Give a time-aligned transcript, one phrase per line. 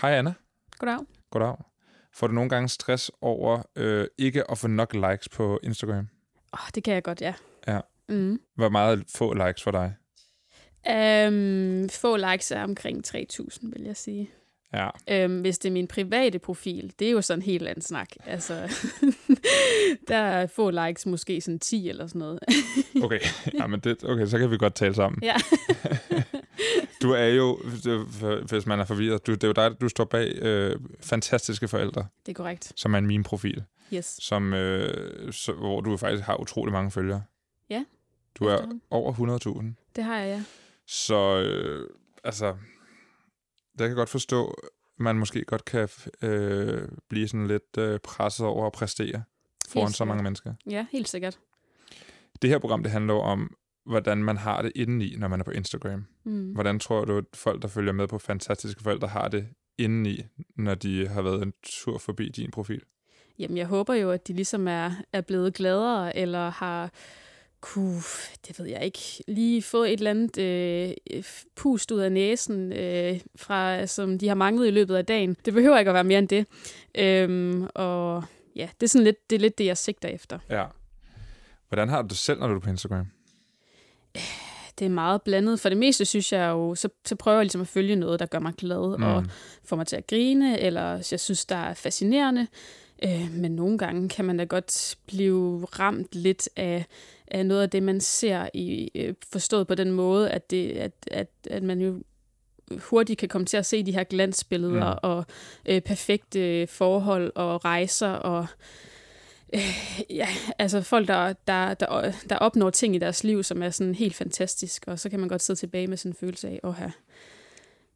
[0.00, 0.32] Hej Anna.
[0.78, 0.98] Goddag.
[1.30, 1.56] Goddag.
[2.14, 6.08] Får du nogle gange stress over øh, ikke at få nok likes på Instagram?
[6.52, 7.34] Oh, det kan jeg godt, ja.
[7.68, 7.80] Ja.
[8.08, 8.40] Mm.
[8.56, 9.94] Hvor meget få likes for dig?
[11.28, 14.30] Um, få likes er omkring 3.000, vil jeg sige.
[14.72, 15.24] Ja.
[15.24, 18.08] Um, hvis det er min private profil, det er jo sådan en helt anden snak.
[18.26, 18.54] Altså,
[20.08, 22.40] der er få likes, måske sådan 10 eller sådan noget.
[23.02, 23.20] Okay,
[23.58, 25.22] ja, men det, okay så kan vi godt tale sammen.
[25.22, 25.34] ja.
[27.02, 27.58] Du er jo,
[28.48, 32.06] hvis man er forvirret, du, det er jo dig, du står bag øh, fantastiske forældre,
[32.26, 32.72] det er korrekt.
[32.76, 34.04] som er en min profil, Yes.
[34.20, 37.22] som, øh, så, hvor du faktisk har utrolig mange følgere.
[37.70, 37.84] Ja,
[38.38, 38.58] Du er
[38.90, 39.12] over
[39.62, 39.92] 100.000.
[39.96, 40.44] Det har jeg, ja.
[40.86, 41.88] Så øh,
[42.24, 42.46] altså,
[43.78, 44.54] jeg kan godt forstå,
[44.96, 45.88] man måske godt kan
[46.22, 49.22] øh, blive sådan lidt øh, presset over at præstere
[49.68, 50.54] foran Helt så mange mennesker.
[50.70, 51.38] Ja, helt sikkert.
[52.42, 53.54] Det her program, det handler om,
[53.86, 56.06] hvordan man har det indeni, når man er på Instagram.
[56.24, 56.52] Mm.
[56.52, 59.46] Hvordan tror du, at folk, der følger med på fantastiske forældre, har det
[59.78, 60.22] indeni,
[60.56, 62.82] når de har været en tur forbi din profil?
[63.38, 66.90] Jamen, jeg håber jo, at de ligesom er, er blevet gladere, eller har
[67.60, 68.02] kunne,
[68.46, 71.24] det ved jeg ikke, lige få et eller andet øh,
[71.56, 75.36] pust ud af næsen, øh, fra, som de har manglet i løbet af dagen.
[75.44, 76.46] Det behøver ikke at være mere end det.
[76.94, 78.24] Øhm, og
[78.56, 80.38] ja, det er sådan lidt det, er lidt det jeg sigter efter.
[80.50, 80.64] Ja.
[81.68, 83.06] Hvordan har du det selv, når du er på Instagram?
[84.78, 85.60] Det er meget blandet.
[85.60, 88.26] For det meste synes jeg jo, så, så prøver jeg ligesom at følge noget, der
[88.26, 89.04] gør mig glad, mm.
[89.04, 89.24] og
[89.64, 92.46] får mig til at grine, eller jeg synes, der er fascinerende.
[93.04, 96.84] Øh, men nogle gange kan man da godt blive ramt lidt af,
[97.26, 100.92] af noget af det, man ser, i, øh, forstået på den måde, at, det, at,
[101.10, 102.02] at, at man jo
[102.78, 104.98] hurtigt kan komme til at se de her glansbilleder Mm.
[105.02, 105.24] og
[105.66, 108.46] øh, perfekte forhold og rejser og
[109.54, 109.60] øh,
[110.20, 113.94] ja, altså folk, der, der, der, der opnår ting i deres liv, som er sådan
[113.94, 116.74] helt fantastisk, og så kan man godt sidde tilbage med sådan en følelse af, åh
[116.74, 116.90] her,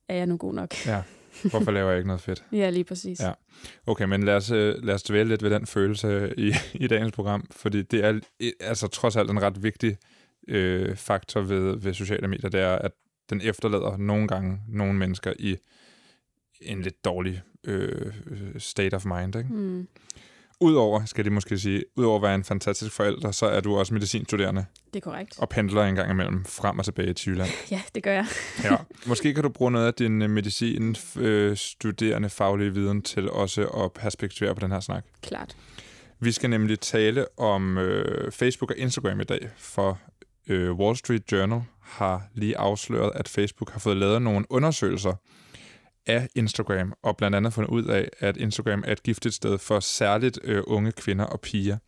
[0.08, 0.86] er jeg nu god nok?
[0.86, 1.02] Ja.
[1.42, 2.44] Hvorfor laver jeg ikke noget fedt?
[2.52, 3.20] Ja, lige præcis.
[3.20, 3.32] Ja.
[3.86, 6.52] Okay, men lad os, øh, lad os dvæle lidt ved den følelse i,
[6.84, 9.96] i dagens program, fordi det er øh, altså trods alt en ret vigtig
[10.48, 12.92] øh, faktor ved, ved sociale medier, det er, at
[13.30, 15.56] den efterlader nogle gange nogle mennesker i
[16.60, 18.12] en lidt dårlig øh,
[18.58, 19.36] state of mind.
[19.36, 19.52] Ikke?
[19.52, 19.88] Mm,
[20.64, 23.94] Udover, skal de måske sige, udover at være en fantastisk forælder, så er du også
[23.94, 25.38] medicinstuderende det er korrekt.
[25.38, 27.50] og pendler en gang imellem frem og tilbage til Jylland.
[27.70, 28.26] Ja, det gør jeg.
[28.64, 28.76] Ja.
[29.06, 31.56] Måske kan du bruge noget af din øh, medicin øh,
[32.28, 35.04] faglige viden til også at perspektivere på den her snak.
[35.22, 35.56] Klart.
[36.20, 39.98] Vi skal nemlig tale om øh, Facebook og Instagram i dag, for
[40.48, 45.14] øh, Wall Street Journal har lige afsløret, at Facebook har fået lavet nogle undersøgelser
[46.06, 49.80] af Instagram, og blandt andet fundet ud af, at Instagram er et giftigt sted for
[49.80, 51.78] særligt øh, unge kvinder og piger.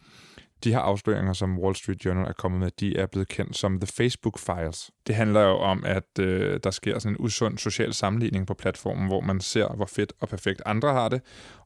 [0.65, 3.81] De her afsløringer, som Wall Street Journal er kommet med, de er blevet kendt som
[3.81, 4.91] The Facebook Files.
[5.07, 9.07] Det handler jo om, at øh, der sker sådan en usund social sammenligning på platformen,
[9.07, 11.21] hvor man ser, hvor fedt og perfekt andre har det,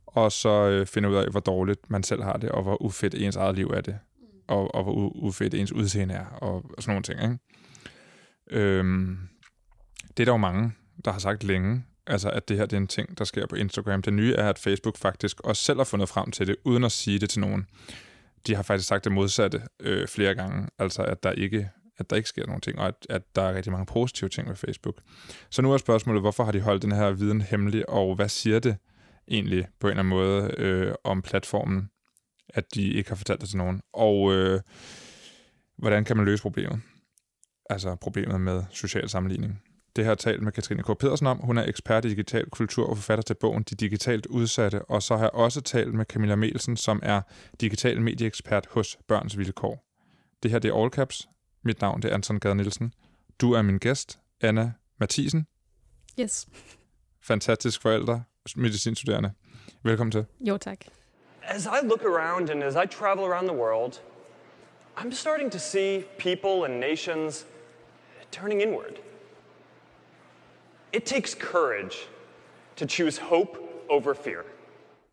[0.07, 3.15] og så øh, finder ud af, hvor dårligt man selv har det, og hvor ufedt
[3.15, 3.99] ens eget liv er det,
[4.49, 7.23] og, og hvor u- ufedt ens udseende er, og, og sådan nogle ting.
[7.23, 7.39] Ikke?
[8.51, 9.19] Øhm,
[10.17, 10.73] det er der jo mange,
[11.05, 13.57] der har sagt længe, altså at det her det er en ting, der sker på
[13.57, 14.03] Instagram.
[14.03, 16.93] Det nye er, at Facebook faktisk også selv har fundet frem til det, uden at
[16.93, 17.67] sige det til nogen.
[18.47, 22.17] De har faktisk sagt det modsatte øh, flere gange, altså at der ikke at der
[22.17, 25.01] ikke sker nogen ting, og at, at der er rigtig mange positive ting ved Facebook.
[25.51, 28.59] Så nu er spørgsmålet, hvorfor har de holdt den her viden hemmelig, og hvad siger
[28.59, 28.77] det
[29.29, 31.91] egentlig på en eller anden måde øh, om platformen,
[32.49, 33.83] at de ikke har fortalt det til nogen?
[33.93, 34.61] Og øh,
[35.77, 36.81] hvordan kan man løse problemet?
[37.71, 39.63] Altså problemet med social sammenligning.
[39.97, 40.99] Det har jeg talt med Katrine K.
[40.99, 41.39] Pedersen om.
[41.39, 44.83] Hun er ekspert i digital kultur og forfatter til bogen De Digitalt Udsatte.
[44.83, 47.21] Og så har jeg også talt med Camilla Melsen, som er
[47.61, 49.85] digital medieekspert hos Børns Vilkår.
[50.43, 51.29] Det her det er All Caps.
[51.65, 52.95] Mit navn det er Anton Gade Nielsen.
[53.41, 55.47] Du er min gæst, Anna Mathisen.
[56.21, 56.49] Yes.
[57.23, 58.21] Fantastisk forælder,
[58.57, 59.33] medicinstuderende.
[59.83, 60.25] Velkommen til.
[60.41, 60.79] Jo, tak.
[61.43, 63.93] As I look around and as I travel around the world,
[64.97, 67.47] I'm starting to see people and nations
[68.33, 69.10] turning inward.
[70.95, 71.97] It takes courage
[72.77, 73.59] to choose hope
[73.89, 74.45] over fear.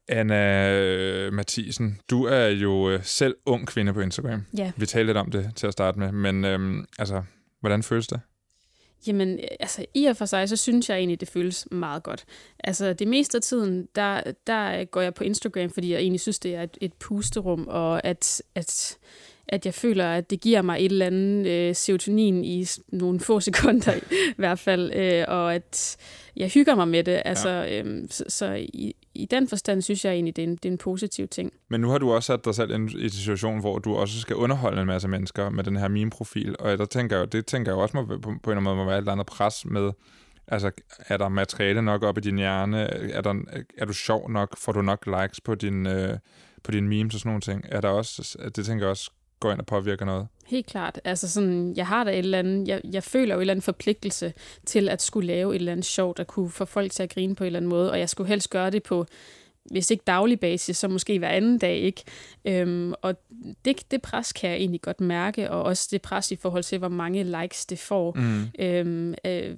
[0.10, 4.46] Anna Mathisen, du er jo øh, selv ung kvinde på Instagram.
[4.57, 4.72] Ja.
[4.78, 7.24] Vi talte lidt om det til at starte med, men øhm, altså,
[7.60, 8.19] hvordan føles det?
[9.07, 12.25] Jamen, øh, altså i og for sig, så synes jeg egentlig, det føles meget godt.
[12.63, 16.40] Altså det meste af tiden, der, der går jeg på Instagram, fordi jeg egentlig synes,
[16.40, 18.98] det er et, et pusterum, og at, at,
[19.50, 23.40] at jeg føler, at det giver mig et eller andet øh, serotonin i nogle få
[23.50, 24.00] sekunder i,
[24.38, 25.98] hvert fald, øh, og at
[26.36, 27.22] jeg hygger mig med det.
[27.26, 27.80] Altså, ja.
[27.80, 30.72] øhm, så, så i, i den forstand synes jeg egentlig, det er en, det er
[30.72, 31.52] en positiv ting.
[31.70, 34.36] Men nu har du også sat dig selv i en, situation, hvor du også skal
[34.36, 37.80] underholde en masse mennesker med den her meme-profil, og der tænker jeg, det tænker jeg
[37.80, 39.92] også må, på, på en eller anden måde må være et eller andet pres med
[40.52, 40.72] Altså,
[41.08, 42.80] er der materiale nok op i din hjerne?
[43.14, 43.34] Er, der,
[43.78, 44.58] er du sjov nok?
[44.58, 46.18] Får du nok likes på din, øh,
[46.64, 47.66] på din memes og sådan nogle ting?
[47.66, 50.28] Er der også, det tænker jeg også går ind og påvirker noget?
[50.45, 51.01] Helt klart.
[51.04, 53.63] Altså sådan, jeg har da et eller andet, jeg, jeg føler jo et eller andet
[53.63, 54.34] forpligtelse
[54.66, 57.36] til at skulle lave et eller andet sjovt, at kunne få folk til at grine
[57.36, 59.06] på en eller anden måde, og jeg skulle helst gøre det på
[59.72, 62.04] hvis ikke daglig basis, så måske hver anden dag, ikke?
[62.45, 63.16] Øhm, og
[63.66, 66.80] det, det pres kan jeg egentlig godt mærke, og også det pres i forhold til,
[66.80, 68.13] hvor mange likes det får.
[68.16, 68.44] Mm.
[68.60, 69.57] Øhm, øh,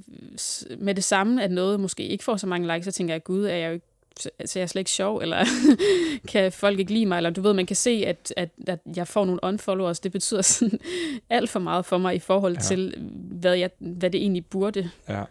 [0.79, 3.45] med det samme, at noget måske ikke får så mange likes, så tænker jeg, gud,
[3.45, 3.88] er jeg jo ikke
[4.21, 5.45] så jeg er slet ikke sjov, eller
[6.31, 9.07] kan folk ikke lide mig, eller du ved, man kan se, at, at, at jeg
[9.07, 10.79] får nogle unfollowers, det betyder sådan
[11.29, 12.61] alt for meget for mig i forhold ja.
[12.61, 12.95] til,
[13.31, 14.89] hvad, jeg, hvad det egentlig burde.
[15.09, 15.23] Ja,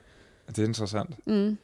[0.48, 1.26] det er interessant.
[1.26, 1.58] Mm.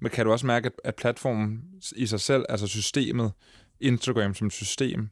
[0.00, 1.62] Men kan du også mærke, at platformen
[1.96, 3.32] i sig selv, altså systemet,
[3.80, 5.08] Instagram som system,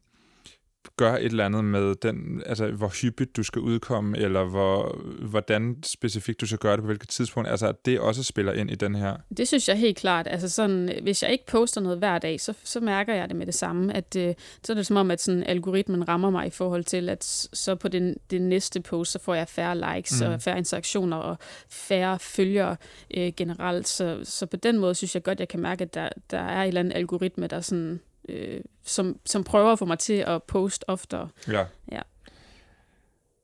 [0.97, 5.77] gør et eller andet med den, altså hvor hyppigt du skal udkomme, eller hvor, hvordan
[5.83, 8.75] specifikt du skal gøre det på hvilket tidspunkt, altså at det også spiller ind i
[8.75, 9.15] den her?
[9.37, 10.27] Det synes jeg helt klart.
[10.27, 13.45] Altså sådan, hvis jeg ikke poster noget hver dag, så, så mærker jeg det med
[13.45, 14.33] det samme, at øh,
[14.63, 17.23] så er det som om, at sådan, algoritmen rammer mig i forhold til, at
[17.53, 20.27] så på den, det næste post, så får jeg færre likes mm.
[20.27, 21.37] og færre interaktioner og
[21.69, 22.75] færre følgere
[23.17, 23.87] øh, generelt.
[23.87, 26.61] Så, så på den måde synes jeg godt, jeg kan mærke, at der, der er
[26.61, 27.99] en eller anden algoritme, der sådan
[28.29, 31.29] øh, som, som prøver at få mig til at poste oftere.
[31.47, 31.65] Ja.
[31.91, 32.01] ja.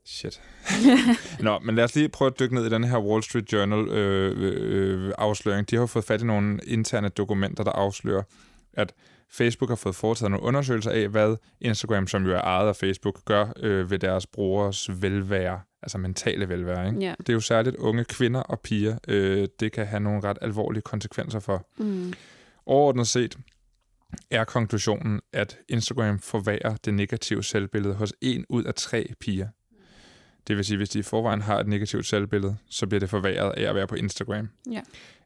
[0.05, 0.41] Shit.
[1.39, 3.87] Nå, men lad os lige prøve at dykke ned i den her Wall Street Journal
[3.87, 5.69] øh, øh, afsløring.
[5.69, 8.23] De har fået fat i nogle interne dokumenter, der afslører,
[8.73, 8.93] at
[9.31, 13.25] Facebook har fået foretaget nogle undersøgelser af, hvad Instagram, som jo er ejet af Facebook,
[13.25, 16.87] gør øh, ved deres brugers velvære, altså mentale velvære.
[16.87, 17.01] Ikke?
[17.01, 17.15] Yeah.
[17.17, 20.81] Det er jo særligt unge kvinder og piger, øh, det kan have nogle ret alvorlige
[20.81, 21.67] konsekvenser for.
[21.77, 22.13] Mm.
[22.65, 23.37] Overordnet set,
[24.29, 29.47] er konklusionen, at Instagram forværrer det negative selvbillede hos en ud af tre piger.
[30.47, 33.51] Det vil sige, hvis de i forvejen har et negativt selvbillede, så bliver det forværret
[33.51, 34.49] af at være på Instagram.
[34.71, 34.81] Ja.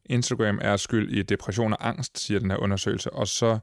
[0.05, 3.59] Instagram er skyld i depression og angst, siger den her undersøgelse, og så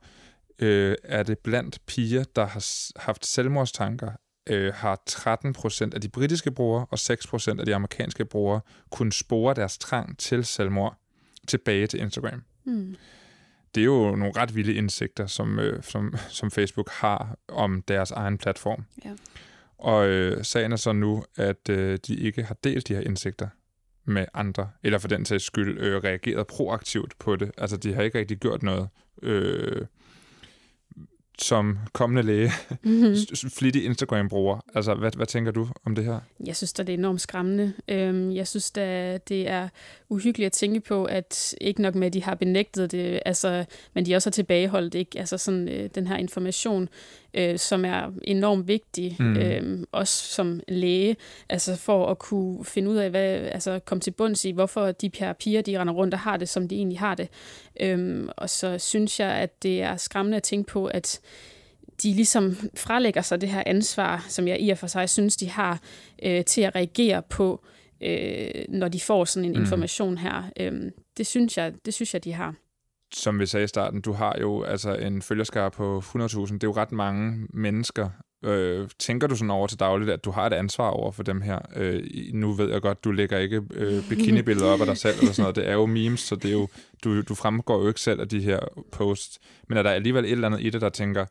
[0.59, 2.65] øh, er det blandt piger, der har
[3.01, 4.11] haft selvmordstanker,
[4.47, 8.61] øh, har 13 procent af de britiske brugere og 6 procent af de amerikanske brugere
[8.91, 10.99] kunnet spore deres trang til selvmord
[11.49, 12.43] tilbage til Instagram.
[12.65, 12.97] Mm
[13.77, 18.11] det er jo nogle ret vilde indsigter, som, øh, som, som Facebook har om deres
[18.11, 18.85] egen platform.
[19.05, 19.11] Ja.
[19.79, 23.49] Og øh, sagen er så nu, at øh, de ikke har delt de her indsigter
[24.05, 27.51] med andre, eller for den sags skyld øh, reageret proaktivt på det.
[27.59, 28.89] Altså, de har ikke rigtig gjort noget.
[29.23, 29.87] Øh,
[31.39, 32.51] som kommende læge,
[32.83, 33.17] mm-hmm.
[33.51, 34.65] flittig Instagram-bruger.
[34.75, 36.21] Altså, hvad, hvad tænker du om det her?
[36.47, 37.73] Jeg synes at det er enormt skræmmende.
[37.89, 39.69] Øhm, jeg synes at det er
[40.09, 44.07] uhyggeligt at tænke på, at ikke nok med, at de har benægtet det, altså, men
[44.07, 45.19] de også har tilbageholdt ikke?
[45.19, 46.89] Altså sådan, øh, den her information,
[47.35, 49.37] øh, som er enormt vigtig, mm.
[49.37, 51.17] øh, også som læge,
[51.49, 55.11] altså for at kunne finde ud af, hvad, altså komme til bunds i, hvorfor de
[55.19, 57.29] her piger, de render rundt og har det, som de egentlig har det.
[57.81, 61.21] Øhm, og så synes jeg, at det er skræmmende at tænke på, at
[62.03, 65.51] de ligesom frelægger sig det her ansvar, som jeg i og for sig synes, de
[65.51, 65.81] har,
[66.23, 67.65] øh, til at reagere på,
[68.01, 69.61] øh, når de får sådan en mm.
[69.61, 70.51] information her.
[70.61, 72.55] Øhm, det, synes jeg, det synes jeg, de har.
[73.15, 76.15] Som vi sagde i starten, du har jo altså en følgerskare på 100.000.
[76.15, 78.11] Det er jo ret mange mennesker.
[78.45, 81.41] Øh, tænker du sådan over til dagligt, at du har et ansvar over for dem
[81.41, 81.59] her?
[81.77, 82.03] Øh,
[82.33, 85.43] nu ved jeg godt, du lægger ikke øh, bikinibilleder op af dig selv eller sådan
[85.43, 85.57] noget.
[85.57, 86.69] Det er jo memes, så det er jo,
[87.05, 88.61] du, du fremgår jo ikke selv af de her
[88.93, 89.39] posts.
[89.69, 91.27] Men er der alligevel et eller andet i det, der tænker,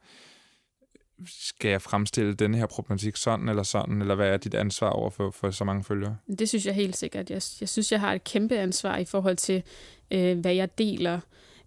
[1.27, 5.09] skal jeg fremstille den her problematik sådan eller sådan, eller hvad er dit ansvar over
[5.09, 6.17] for, for så mange følgere?
[6.39, 7.29] Det synes jeg helt sikkert.
[7.29, 9.63] Jeg, jeg synes, jeg har et kæmpe ansvar i forhold til,
[10.11, 11.19] øh, hvad jeg deler.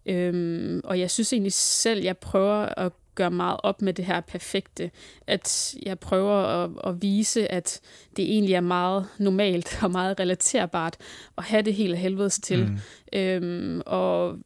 [0.06, 4.20] Øhm, og jeg synes egentlig selv, jeg prøver at gøre meget op med det her
[4.20, 4.90] perfekte.
[5.26, 7.80] At jeg prøver at, at vise, at
[8.16, 10.96] det egentlig er meget normalt og meget relaterbart
[11.38, 12.66] at have det hele helvedes til.
[12.68, 12.78] Mm.
[13.18, 14.38] Øhm, og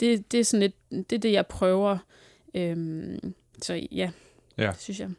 [0.00, 1.98] det, det er sådan et, det er det, jeg prøver.
[2.54, 4.10] Øhm, så ja,
[4.58, 4.70] ja.
[4.70, 5.10] det synes jeg.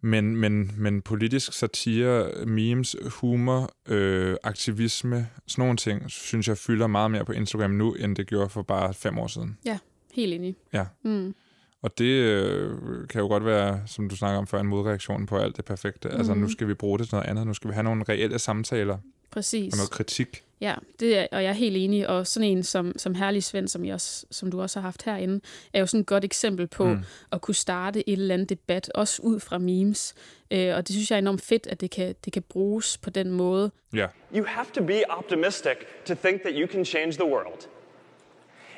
[0.00, 6.86] Men, men, men politisk satire, memes, humor, øh, aktivisme, sådan nogle ting, synes jeg fylder
[6.86, 9.58] meget mere på Instagram nu, end det gjorde for bare fem år siden.
[9.64, 9.78] Ja,
[10.12, 10.56] helt enig.
[10.72, 10.86] Ja.
[11.02, 11.34] Mm.
[11.82, 12.70] Og det øh,
[13.08, 16.08] kan jo godt være, som du snakker om før, en modreaktion på alt det perfekte.
[16.08, 16.16] Mm.
[16.16, 16.48] Altså, nu mm.
[16.48, 17.46] skal vi bruge det til noget andet.
[17.46, 18.98] Nu skal vi have nogle reelle samtaler.
[19.30, 19.72] Præcis.
[19.72, 20.44] Og noget kritik.
[20.60, 22.08] Ja, det er, og jeg er helt enig.
[22.08, 25.02] Og sådan en som, som Herlig Svend, som, I også, som du også har haft
[25.02, 25.40] herinde,
[25.72, 27.04] er jo sådan et godt eksempel på mm.
[27.32, 30.14] at kunne starte et eller andet debat, også ud fra memes.
[30.50, 33.10] Øh, og det synes jeg er enormt fedt, at det kan, det kan bruges på
[33.10, 33.70] den måde.
[33.94, 34.08] Yeah.
[34.36, 37.68] You have to be optimistic to think that you can change the world.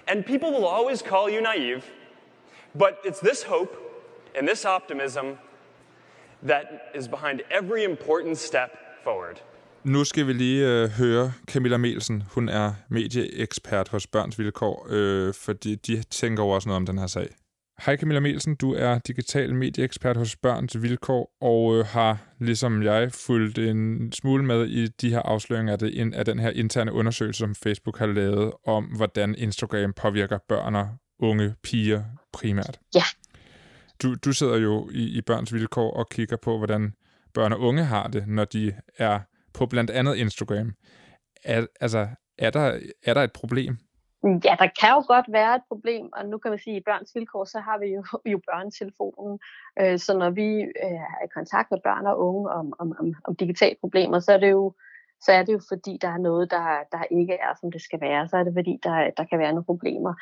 [0.06, 1.82] And people will always call you naive,
[2.72, 3.72] but it's this hope
[4.38, 5.26] and this optimism
[6.46, 8.70] that is behind every important step
[9.04, 9.42] forward.
[9.84, 12.22] Nu skal vi lige øh, høre Camilla Melsen.
[12.34, 16.98] Hun er medieekspert hos Børns Vilkår, øh, fordi de tænker over også noget om den
[16.98, 17.28] her sag.
[17.86, 23.12] Hej Camilla Melsen, du er digital medieekspert hos Børns Vilkår, og øh, har, ligesom jeg,
[23.12, 27.38] fulgt en smule med i de her afsløringer af, det, af den her interne undersøgelse,
[27.38, 30.88] som Facebook har lavet om, hvordan Instagram påvirker børn og
[31.20, 32.80] unge piger primært.
[32.94, 33.02] Ja.
[34.02, 36.94] Du, du sidder jo i, i Børns Vilkår og kigger på, hvordan
[37.34, 39.20] børn og unge har det, når de er
[39.54, 40.72] på blandt andet Instagram.
[41.44, 42.08] Er, altså,
[42.38, 43.76] er der, er der et problem?
[44.24, 46.84] Ja, der kan jo godt være et problem, og nu kan man sige, at i
[46.84, 49.38] børns vilkår, så har vi jo, jo børnetelefonen.
[49.80, 50.48] Øh, så når vi
[50.84, 54.32] øh, er i kontakt med børn og unge om, om, om, om digitale problemer, så
[54.32, 54.74] er det jo
[55.20, 58.00] så er det jo fordi, der er noget, der, der ikke er, som det skal
[58.00, 58.28] være.
[58.28, 60.14] Så er det fordi, der, der kan være nogle problemer.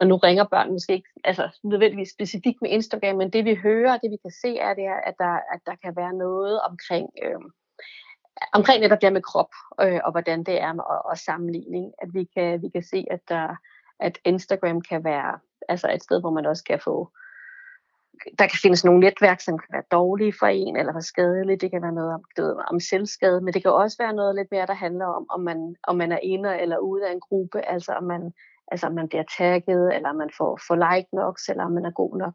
[0.00, 3.98] Og nu ringer børn måske ikke altså, nødvendigvis specifikt med Instagram, men det vi hører,
[3.98, 7.08] det vi kan se, er, det er at, der, at der kan være noget omkring...
[7.22, 7.40] Øh,
[8.52, 12.08] omkring netop det med krop, øh, og hvordan det er med og, og sammenligning, at
[12.14, 13.56] vi kan, vi kan se, at, der,
[14.00, 17.10] at Instagram kan være altså et sted, hvor man også kan få,
[18.38, 21.56] der kan findes nogle netværk, som kan være dårlige for en, eller for skadelige.
[21.56, 24.48] Det kan være noget om, ved, om selvskade, men det kan også være noget lidt
[24.50, 27.68] mere, der handler om, om man, om man er inde eller ude af en gruppe,
[27.68, 28.32] altså om man,
[28.68, 31.84] altså om man bliver tagget, eller om man får, får like nok, eller om man
[31.84, 32.34] er god nok.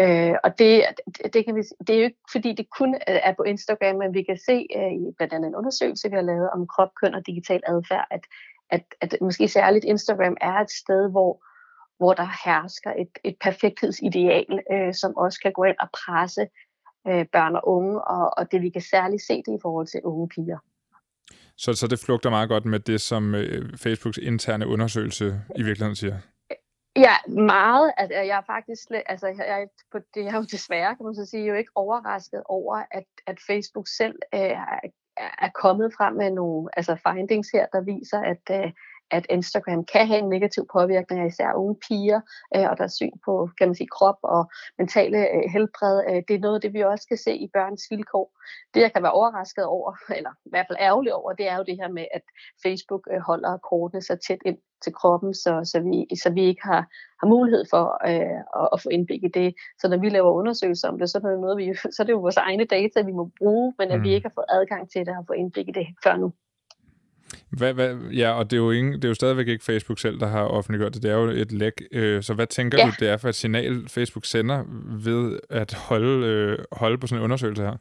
[0.00, 0.84] Øh, og det,
[1.32, 4.22] det, kan vi, det er jo ikke fordi, det kun er på Instagram, men vi
[4.22, 7.26] kan se øh, i blandt andet en undersøgelse, vi har lavet om krop, køn og
[7.26, 8.20] digital adfærd, at,
[8.70, 11.44] at, at måske særligt Instagram er et sted, hvor,
[11.98, 16.48] hvor der hersker et, et perfekthedsideal, øh, som også kan gå ind og presse
[17.08, 20.00] øh, børn og unge, og, og det vi kan særligt se det i forhold til
[20.04, 20.58] unge piger.
[21.62, 25.26] Så, så det flugter meget godt med det, som øh, Facebooks interne undersøgelse
[25.56, 26.16] i virkeligheden siger?
[26.96, 27.92] Ja, meget.
[27.96, 31.26] Altså, jeg er faktisk, altså, jeg er, på det er jo desværre, kan man så
[31.26, 34.80] sige, jo ikke overrasket over, at, at Facebook selv øh, er,
[35.16, 38.72] er kommet frem med nogle altså findings her, der viser, at, øh,
[39.10, 42.20] at Instagram kan have en negativ påvirkning af især unge piger
[42.56, 45.96] øh, og deres syn på kan man sige, krop og mentale øh, helbred.
[46.08, 48.26] Øh, det er noget af det, vi også skal se i børns vilkår.
[48.74, 51.64] Det, jeg kan være overrasket over, eller i hvert fald ærgerlig over, det er jo
[51.64, 52.22] det her med, at
[52.62, 56.62] Facebook øh, holder kortene så tæt ind til kroppen, så, så, vi, så vi ikke
[56.64, 56.82] har,
[57.20, 59.54] har mulighed for øh, at, at få indblik i det.
[59.80, 62.12] Så når vi laver undersøgelser om det, så er det, noget, vi, så er det
[62.12, 64.04] jo vores egne data, vi må bruge, men at mm.
[64.04, 66.32] vi ikke har fået adgang til det og få indblik i det før nu.
[67.50, 70.20] Hvad, hvad, ja, og det er, jo ingen, det er jo stadigvæk ikke Facebook selv,
[70.20, 71.02] der har offentliggjort det.
[71.02, 71.72] Det er jo et læk.
[71.92, 72.86] Øh, så hvad tænker ja.
[72.86, 74.64] du, det er for et signal, Facebook sender
[75.04, 77.76] ved at holde, øh, holde på sådan en undersøgelse her?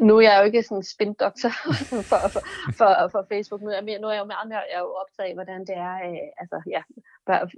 [0.00, 1.48] nu er jeg jo ikke sådan en spindoktor
[2.10, 2.40] for, for,
[2.78, 3.60] for, for Facebook.
[3.62, 5.34] Nu er, jeg, mere, nu er jeg jo meget mere jeg er jo optaget af,
[5.34, 6.82] hvordan det er, øh, altså ja,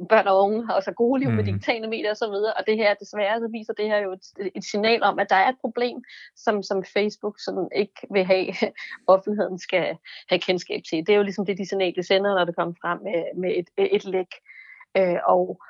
[0.08, 1.44] børn og unge har også gode liv med mm.
[1.44, 4.64] digitale medier osv., og, og det her desværre, så viser det her jo et, et
[4.64, 6.04] signal om, at der er et problem,
[6.36, 8.46] som, som Facebook som ikke vil have,
[9.06, 9.96] offentligheden skal
[10.28, 11.06] have kendskab til.
[11.06, 13.52] Det er jo ligesom det, de signaler, de sender, når det kommer frem med, med
[13.56, 14.34] et, et læk.
[14.96, 15.60] Øh, og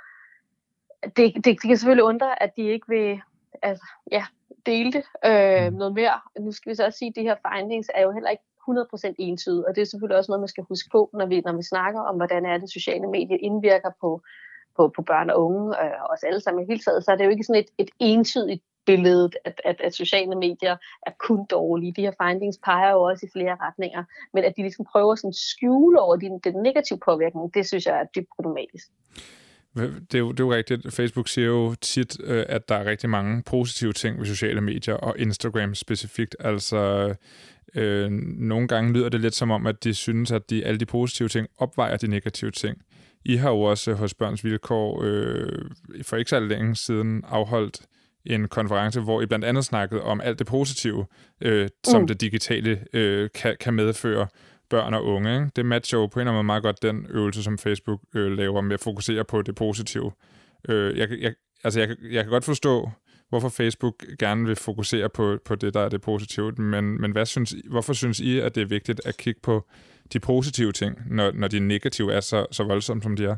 [1.03, 3.21] det, det, det kan selvfølgelig undre, at de ikke vil,
[3.63, 4.25] altså, ja,
[4.67, 6.21] dele det øh, noget mere.
[6.41, 9.15] Nu skal vi så også sige, at de her findings er jo heller ikke 100%
[9.19, 11.63] entydigt, og det er selvfølgelig også noget, man skal huske på, når vi, når vi
[11.63, 14.23] snakker om, hvordan er det sociale medier indvirker på,
[14.77, 17.25] på, på børn og unge, og os alle sammen i hele taget, så er det
[17.25, 21.93] jo ikke sådan et, et entydigt billede, at, at, at sociale medier er kun dårlige.
[21.97, 25.29] De her findings peger jo også i flere retninger, men at de ligesom prøver sådan
[25.29, 28.87] at skjule over den, den negative påvirkning, det synes jeg er dybt problematisk.
[29.77, 30.95] Det er, jo, det er jo rigtigt.
[30.95, 34.95] Facebook siger jo tit, øh, at der er rigtig mange positive ting ved sociale medier,
[34.95, 36.37] og Instagram specifikt.
[36.41, 37.15] Altså,
[37.75, 40.87] øh, nogle gange lyder det lidt som om, at de synes, at de, alle de
[40.87, 42.83] positive ting opvejer de negative ting.
[43.25, 45.71] I har jo også hos Børns Vilkår øh,
[46.03, 47.81] for ikke så længe siden afholdt
[48.27, 51.07] en konference, hvor I blandt andet snakkede om alt det positive,
[51.41, 52.07] øh, som mm.
[52.07, 54.27] det digitale øh, kan, kan medføre
[54.71, 55.35] børn og unge.
[55.35, 55.51] Ikke?
[55.57, 58.33] Det matcher jo på en eller anden måde meget godt den øvelse, som Facebook øh,
[58.33, 60.13] laver med at fokusere på det positive.
[60.69, 61.35] Øh, jeg, jeg,
[61.65, 62.91] altså jeg, jeg kan godt forstå,
[63.29, 67.27] hvorfor Facebook gerne vil fokusere på, på det, der er det positive, men, men hvad
[67.27, 69.67] synes, hvorfor synes I, at det er vigtigt at kigge på
[70.13, 73.37] de positive ting, når, når de negative er så, så voldsomme, som de er?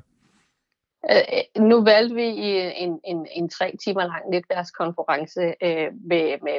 [1.11, 6.59] Øh, nu valgte vi i en, en, en tre timer lang netværkskonference øh, med, med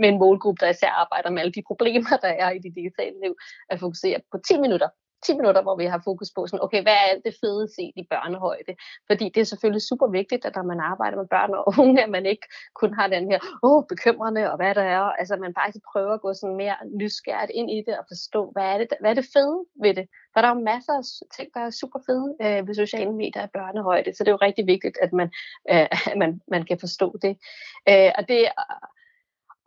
[0.00, 3.16] med en målgruppe, der især arbejder med alle de problemer, der er i det digitale
[3.24, 3.34] liv,
[3.70, 4.88] at fokusere på 10 minutter
[5.26, 7.94] 10 minutter, hvor vi har fokus på, sådan, okay, hvad er alt det fede set
[7.96, 8.72] i børnehøjde?
[9.06, 12.10] Fordi det er selvfølgelig super vigtigt, at når man arbejder med børn og unge, at
[12.10, 15.54] man ikke kun har den her, åh, oh, bekymrende, og hvad der er, altså man
[15.60, 18.88] faktisk prøver at gå sådan mere nysgerrigt ind i det, og forstå, hvad er det,
[19.00, 20.06] hvad er det fede ved det?
[20.32, 21.04] For der er jo masser af
[21.36, 24.46] ting, der er super fede øh, ved sociale medier og børnehøjde, så det er jo
[24.48, 25.28] rigtig vigtigt, at man,
[25.72, 25.88] øh,
[26.22, 27.34] man, man kan forstå det.
[27.88, 28.40] Øh, og det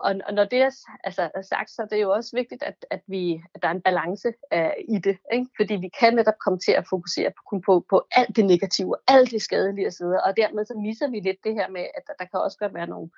[0.03, 0.71] og, og når det er,
[1.03, 3.71] altså, er sagt, så er det jo også vigtigt, at, at, vi, at der er
[3.71, 5.17] en balance uh, i det.
[5.33, 5.47] Ikke?
[5.57, 8.95] Fordi vi kan netop komme til at fokusere på, kun på, på alt det negative,
[9.07, 10.05] alt det skadelige osv.
[10.05, 12.73] Og dermed så misser vi lidt det her med, at der, der kan også godt
[12.73, 13.09] være nogle,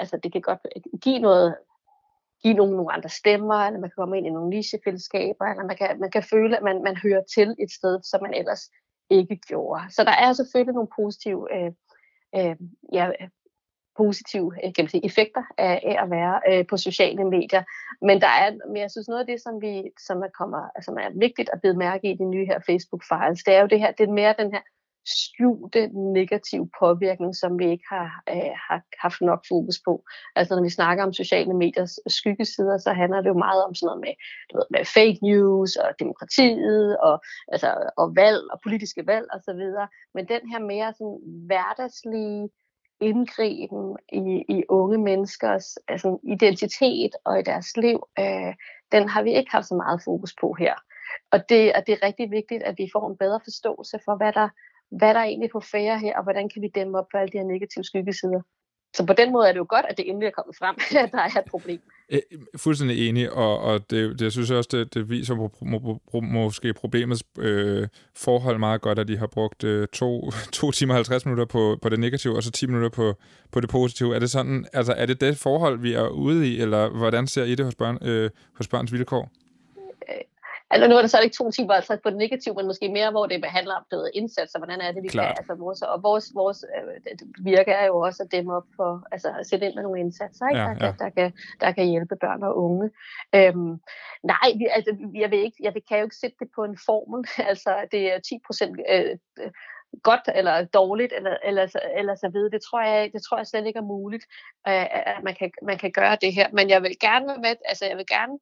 [0.00, 0.66] altså det kan godt
[1.02, 1.56] give noget
[2.42, 5.76] give nogen nogle andre stemmer, eller man kan komme ind i nogle nichefællesskaber, eller man
[5.76, 8.70] kan, man kan føle, at man, man hører til et sted, som man ellers
[9.10, 9.82] ikke gjorde.
[9.90, 11.72] Så der er selvfølgelig nogle positive øh,
[12.36, 12.56] øh,
[12.92, 13.10] ja,
[14.00, 17.62] positive øh, kan man sige, effekter af, af at være øh, på sociale medier.
[18.08, 19.72] Men der er, men jeg synes noget af det, som, vi,
[20.06, 23.52] som, er, kommer, som er vigtigt at bide mærke i de nye her Facebook-files, det
[23.54, 24.62] er jo det her, det er mere den her
[25.16, 30.04] skjulte negativ påvirkning, som vi ikke har, øh, har haft nok fokus på.
[30.36, 33.86] Altså når vi snakker om sociale mediers skyggesider, så handler det jo meget om sådan
[33.86, 34.14] noget med,
[34.50, 37.16] du ved, med fake news og demokratiet og,
[37.52, 39.62] altså, og valg og politiske valg osv.
[40.14, 42.48] Men den her mere sådan hverdagslige
[43.00, 48.54] indgriben i, i unge menneskers altså, identitet og i deres liv, øh,
[48.92, 50.74] den har vi ikke haft så meget fokus på her.
[51.30, 54.32] Og det, og det er rigtig vigtigt, at vi får en bedre forståelse for, hvad
[54.32, 54.48] der,
[54.90, 57.32] hvad der er egentlig på færre her, og hvordan kan vi dæmme op for alle
[57.32, 58.42] de her negative skyggesider.
[58.94, 61.12] Så på den måde er det jo godt, at det endelig er kommet frem, at
[61.12, 61.80] der er et problem.
[62.10, 62.18] Æ,
[62.56, 66.20] fuldstændig enig, og, og det, det, jeg synes også, det, det viser på, må, må,
[66.20, 70.96] måske problemets øh, forhold meget godt, at de har brugt øh, to, to timer og
[70.96, 73.14] 50 minutter på, på det negative, og så 10 minutter på,
[73.52, 74.14] på det positive.
[74.14, 77.44] Er det sådan, altså er det det forhold, vi er ude i, eller hvordan ser
[77.44, 79.30] I det hos, børn, øh, hos børns vilkår?
[80.70, 83.10] Altså nu er det så ikke to timer altså på det negative, men måske mere,
[83.10, 85.26] hvor det behandler om det indsatser, hvordan er det, vi Klart.
[85.26, 85.34] kan.
[85.38, 89.28] Altså, vores, og vores, vores øh, virke er jo også at dæmme op for, altså
[89.40, 90.60] at sætte ind med nogle indsatser, ikke?
[90.60, 90.86] Ja, der, ja.
[90.86, 92.90] Der, der, kan, der kan hjælpe børn og unge.
[93.34, 93.80] Øhm,
[94.22, 96.78] nej, vi, altså, jeg, vil ikke, jeg vil, kan jo ikke sætte det på en
[96.86, 97.28] formel.
[97.50, 99.18] altså, det er 10 procent øh,
[100.02, 102.50] godt eller dårligt, eller, eller, eller så videre.
[102.50, 104.24] Det tror jeg, det tror jeg slet ikke er muligt,
[104.68, 106.48] øh, at man kan, man kan gøre det her.
[106.52, 108.38] Men jeg vil gerne være med, altså jeg vil gerne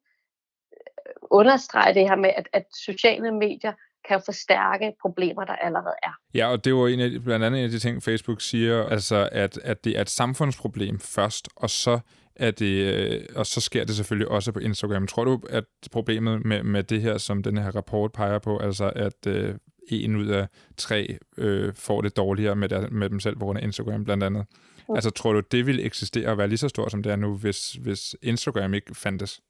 [1.31, 3.73] understrege det her med, at, at sociale medier
[4.07, 6.11] kan forstærke problemer, der allerede er.
[6.33, 9.29] Ja, og det var en af, blandt andet en af de ting, Facebook siger, altså
[9.31, 11.99] at, at det er et samfundsproblem først, og så
[12.35, 15.07] er det, øh, og så sker det selvfølgelig også på Instagram.
[15.07, 18.91] Tror du, at problemet med, med det her, som den her rapport peger på, altså
[18.95, 19.55] at øh,
[19.89, 23.59] en ud af tre øh, får det dårligere med, der, med dem selv på grund
[23.59, 24.45] af Instagram blandt andet.
[24.89, 24.95] Mm.
[24.95, 27.37] Altså tror du, det ville eksistere og være lige så stort, som det er nu,
[27.37, 29.41] hvis, hvis Instagram ikke fandtes?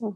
[0.00, 0.14] Mm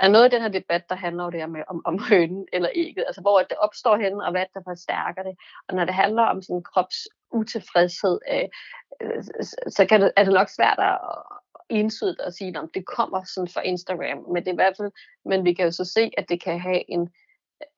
[0.00, 1.98] der er noget i den her debat, der handler jo det her med, om, om
[2.08, 5.36] hønen eller ægget, altså hvor det opstår henne, og hvad der forstærker det.
[5.68, 8.48] Og når det handler om sådan krops utilfredshed, øh,
[9.02, 9.22] øh,
[9.68, 10.98] så kan det, er det nok svært at
[11.68, 14.92] ensydigt at sige, om det kommer sådan fra Instagram, men det er i hvert fald,
[15.24, 17.10] men vi kan jo så se, at det kan have en,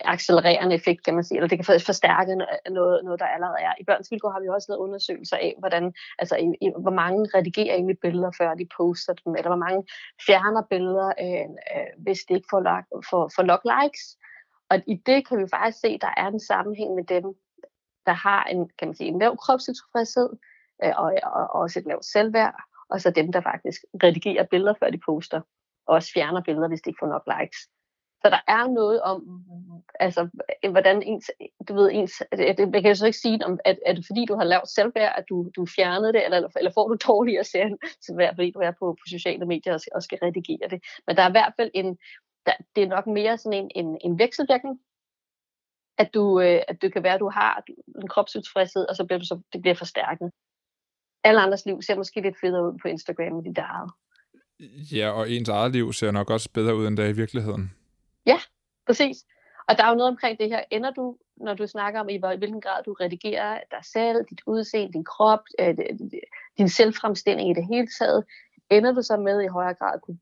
[0.01, 2.37] accelererende effekt, kan man sige, eller det kan forstærke
[2.71, 3.73] noget, noget der allerede er.
[3.81, 7.29] I børns vilkår har vi også lavet undersøgelser af, hvordan, altså, i, i, hvor mange
[7.35, 9.85] redigerer egentlig billeder, før de poster dem, eller hvor mange
[10.27, 14.17] fjerner billeder, øh, øh, hvis de ikke får, log, får, får nok likes.
[14.71, 17.25] Og i det kan vi faktisk se, at der er en sammenhæng med dem,
[18.07, 20.31] der har en, kan man sige, en lav kropstilfredshed,
[20.85, 22.55] øh, og, og, og også et lavt selvværd,
[22.91, 25.41] og så dem, der faktisk redigerer billeder, før de poster,
[25.87, 27.59] og også fjerner billeder, hvis de ikke får nok likes.
[28.25, 29.45] Så der er noget om,
[30.01, 30.29] altså,
[30.71, 31.31] hvordan ens,
[31.69, 34.25] du ved, ens, det, jeg kan jo så ikke sige, om, at, er det fordi
[34.29, 38.35] du har lavt selvværd, at du, du fjernede det, eller, eller får du dårligere selvværd,
[38.35, 40.81] fordi du er på, på sociale medier og, og skal redigere det.
[41.07, 41.99] Men der er i hvert fald en,
[42.47, 44.81] der, det er nok mere sådan en, en, en vekselvirkning,
[45.99, 47.63] at du, øh, at det kan være, at du har
[48.03, 50.31] en kropsudfridshed, og så bliver du så, det bliver forstærket.
[51.25, 53.91] Alle andres liv ser måske lidt federe ud på Instagram end dit eget.
[54.93, 57.82] Ja, og ens eget liv ser nok også bedre ud, end det i virkeligheden.
[58.27, 58.39] Ja,
[58.87, 59.17] præcis.
[59.69, 60.65] Og der er jo noget omkring det her.
[60.71, 64.93] Ender du, når du snakker om, i hvilken grad du redigerer dig selv, dit udseende,
[64.93, 65.75] din krop, øh,
[66.59, 68.25] din selvfremstilling i det hele taget,
[68.71, 70.19] ender du så med i højere grad at kunne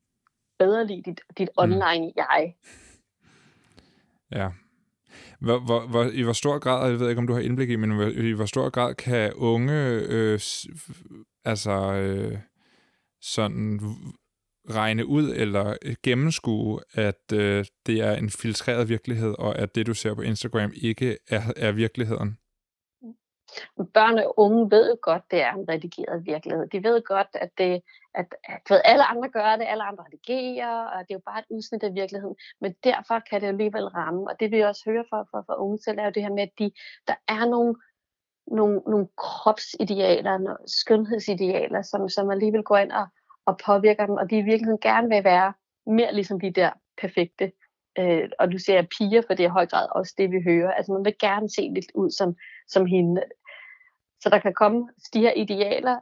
[0.59, 1.63] bedre lide dit, dit mm.
[1.63, 2.55] online-jeg?
[4.31, 4.49] Ja.
[5.39, 7.75] Hvor, hvor, hvor, I hvor stor grad, jeg ved ikke, om du har indblik i,
[7.75, 10.39] men i hvor stor grad kan unge øh,
[11.45, 12.37] altså øh,
[13.21, 13.79] sådan
[14.69, 19.87] regne ud eller øh, gennemskue, at øh, det er en filtreret virkelighed, og at det,
[19.87, 22.37] du ser på Instagram, ikke er, er virkeligheden?
[23.93, 26.67] Børn og unge ved jo godt, det er en redigeret virkelighed.
[26.67, 27.81] De ved godt, at, det,
[28.15, 31.39] at, at ved, alle andre gør det, alle andre redigerer, og det er jo bare
[31.39, 32.35] et udsnit af virkeligheden.
[32.61, 35.61] Men derfor kan det jo alligevel ramme, og det vi også hører fra, fra, fra
[35.63, 36.71] unge selv, er jo det her med, at de,
[37.07, 37.75] der er nogle,
[38.47, 43.07] nogle, nogle kropsidealer, nogle skønhedsidealer, som, som alligevel går ind og,
[43.45, 45.53] og påvirker dem, og de i virkeligheden gerne vil være
[45.87, 47.51] mere ligesom de der perfekte.
[47.99, 50.71] Øh, og du ser piger, for det er i høj grad også det, vi hører.
[50.71, 52.35] Altså man vil gerne se lidt ud som,
[52.67, 53.21] som hende.
[54.21, 55.99] Så der kan komme de her idealer,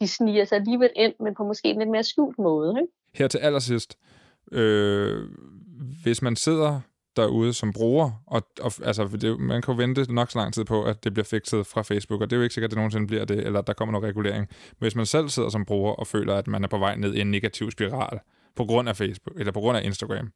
[0.00, 2.74] de sniger sig alligevel ind, men på måske en lidt mere skjult måde.
[2.80, 2.92] Ikke?
[3.14, 3.98] Her til allersidst,
[4.52, 5.28] øh,
[6.02, 6.80] hvis man sidder
[7.16, 10.64] derude som bruger, og, og altså, det, man kan jo vente nok så lang tid
[10.64, 12.76] på, at det bliver fikset fra Facebook, og det er jo ikke sikkert, at det
[12.76, 14.46] nogensinde bliver det, eller at der kommer noget regulering.
[14.70, 17.14] Men hvis man selv sidder som bruger og føler, at man er på vej ned
[17.14, 18.18] i en negativ spiral
[18.56, 20.32] på grund af Facebook, eller på grund af Instagram,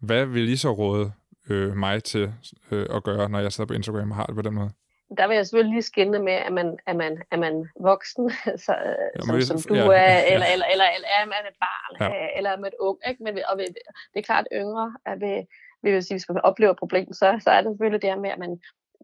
[0.00, 1.12] hvad vil I så råde
[1.50, 2.32] øh, mig til
[2.70, 4.70] øh, at gøre, når jeg sidder på Instagram og har det på den måde?
[5.18, 8.30] der vil jeg selvfølgelig lige skille med, at man er, man, er man voksen,
[8.66, 8.74] så,
[9.16, 10.34] ja, som, som du ja, er, ja.
[10.34, 12.26] eller, eller, eller, eller er man et barn, Ja.
[12.36, 12.98] eller er man et ung.
[13.08, 13.22] Ikke?
[13.22, 15.38] Men, og det er klart, yngre er ved,
[15.82, 18.20] vi vil sige, hvis man oplever et problem, så, så er det selvfølgelig det her
[18.20, 18.60] med, at man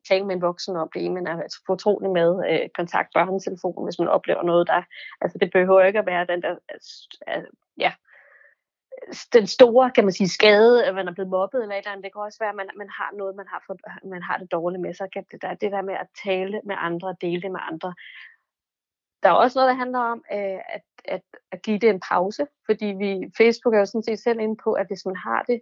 [0.09, 3.99] tale med en voksen om det, men er altså fortrolig med øh, kontakt børnetelefonen, hvis
[3.99, 4.83] man oplever noget, der,
[5.21, 7.45] altså det behøver ikke at være den der, altså, øh,
[7.79, 7.93] ja,
[9.33, 12.05] den store, kan man sige, skade, at man er blevet mobbet eller et eller andet.
[12.05, 13.77] Det kan også være, at man, man har noget, man har, for,
[14.09, 15.11] man har det dårligt med sig.
[15.13, 17.95] Kan det, der, det der med at tale med andre, dele det med andre.
[19.23, 22.47] Der er også noget, der handler om øh, at, at, at give det en pause,
[22.67, 25.61] fordi vi, Facebook er jo sådan set selv inde på, at hvis man har det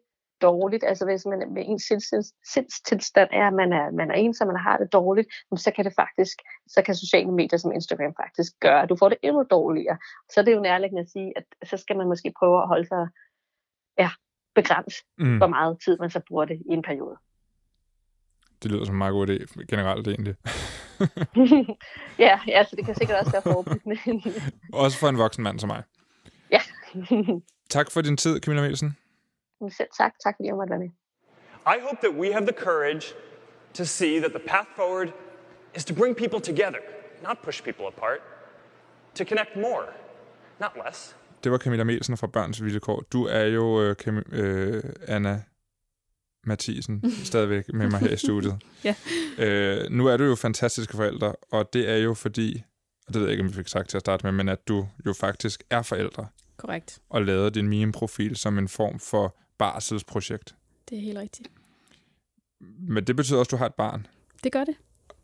[0.48, 4.46] dårligt, altså hvis man med ens sinds- sindstilstand er, at man er, man er ensom,
[4.46, 6.36] man har det dårligt, så kan det faktisk,
[6.74, 9.98] så kan sociale medier som Instagram faktisk gøre, at du får det endnu dårligere.
[10.32, 12.86] Så er det jo nærliggende at sige, at så skal man måske prøve at holde
[12.88, 13.02] sig,
[13.98, 14.10] ja,
[14.54, 15.36] begrænse, Mm.
[15.36, 17.16] hvor meget tid man så bruger det i en periode.
[18.62, 20.34] Det lyder som en meget god idé, generelt egentlig.
[22.26, 23.98] ja, ja, så det kan sikkert også være forebyggende.
[24.84, 25.82] Også for en voksen mand som mig.
[26.50, 26.60] ja.
[27.70, 28.96] Tak for din tid, Camilla Mielsen.
[29.70, 30.12] Selv tak.
[30.24, 30.90] Tak fordi jeg måtte være med.
[31.76, 33.14] I hope that we have the courage
[33.74, 35.08] to see that the path forward
[35.76, 36.80] is to bring people together,
[37.22, 38.18] not push people apart,
[39.14, 39.86] to connect more,
[40.60, 41.16] not less.
[41.44, 43.00] Det var Camilla Mielsen fra Børns Vilkår.
[43.12, 45.42] Du er jo øh, Cam- øh, Anna
[46.46, 48.56] Mathisen stadigvæk med mig her i studiet.
[48.84, 48.94] Ja.
[49.38, 52.62] Øh, nu er du jo fantastiske forældre, og det er jo fordi,
[53.06, 54.68] og det ved jeg ikke, om vi fik sagt til at starte med, men at
[54.68, 56.98] du jo faktisk er forældre Korrekt.
[57.10, 60.54] og lavede din meme-profil som en form for barselsprojekt.
[60.88, 61.48] Det er helt rigtigt.
[62.78, 64.06] Men det betyder også, at du har et barn.
[64.44, 64.74] Det gør det.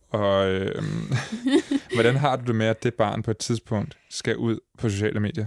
[0.09, 0.83] Og øh,
[1.95, 5.21] hvordan har du det med, at det barn på et tidspunkt skal ud på sociale
[5.21, 5.47] medier?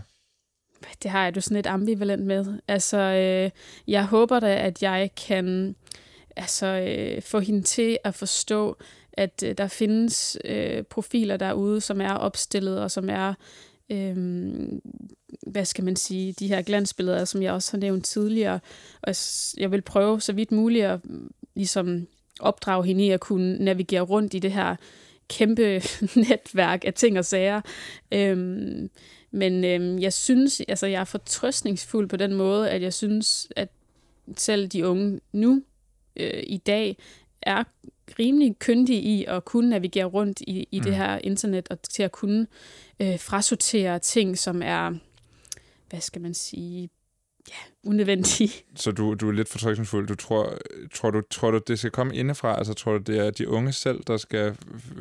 [1.03, 2.59] Det har jeg jo sådan lidt ambivalent med.
[2.67, 3.51] Altså, øh,
[3.87, 5.75] jeg håber da, at jeg kan
[6.35, 8.77] altså, øh, få hende til at forstå,
[9.13, 13.33] at øh, der findes øh, profiler derude, som er opstillet, og som er,
[13.89, 14.17] øh,
[15.47, 18.59] hvad skal man sige, de her glansbilleder, som jeg også har nævnt tidligere.
[19.01, 19.15] Og
[19.57, 22.07] jeg vil prøve så vidt muligt at mm, ligesom
[22.39, 24.75] opdrage hende i at kunne navigere rundt i det her
[25.27, 25.81] kæmpe
[26.29, 27.61] netværk af ting og sager.
[28.11, 28.89] Øhm,
[29.31, 33.69] men øhm, jeg synes, altså jeg er fortrøstningsfuld på den måde, at jeg synes, at
[34.37, 35.63] selv de unge nu
[36.15, 36.97] øh, i dag
[37.41, 37.63] er
[38.19, 40.83] rimelig kyndige i at kunne navigere rundt i, i mm.
[40.83, 42.47] det her internet, og til at kunne
[42.99, 44.93] øh, frasortere ting, som er,
[45.89, 46.89] hvad skal man sige,
[47.49, 48.51] ja, unødvendige.
[48.75, 50.07] Så du, du er lidt fortrykningsfuld.
[50.07, 50.57] Du tror,
[50.93, 52.57] tror, du, tror du, det skal komme indefra?
[52.57, 54.57] Altså tror du, det er de unge selv, der skal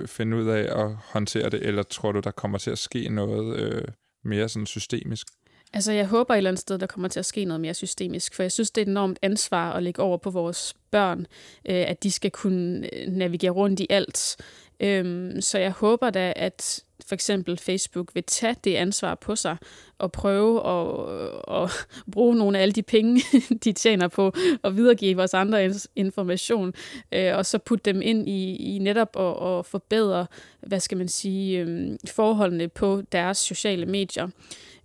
[0.06, 3.56] finde ud af at håndtere det, eller tror du, der kommer til at ske noget
[3.56, 3.84] øh,
[4.24, 5.26] mere sådan systemisk?
[5.74, 8.35] Altså, jeg håber et eller andet sted, der kommer til at ske noget mere systemisk,
[8.35, 11.20] for jeg synes, det er et enormt ansvar at lægge over på vores børn,
[11.68, 14.37] øh, at de skal kunne øh, navigere rundt i alt.
[14.80, 19.56] Øhm, så jeg håber da, at for eksempel Facebook vil tage det ansvar på sig
[19.98, 21.70] og prøve at, øh, at
[22.12, 23.22] bruge nogle af alle de penge,
[23.64, 24.32] de tjener på
[24.64, 26.74] at videregive vores andre information,
[27.12, 30.26] øh, og så putte dem ind i, i netop at, at forbedre,
[30.61, 34.28] hvad skal man sige, øh, forholdene på deres sociale medier.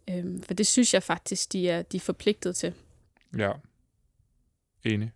[0.09, 2.73] Øhm, for det synes jeg faktisk, de er, de er forpligtet til.
[3.37, 3.51] Ja.
[4.83, 5.11] Enig.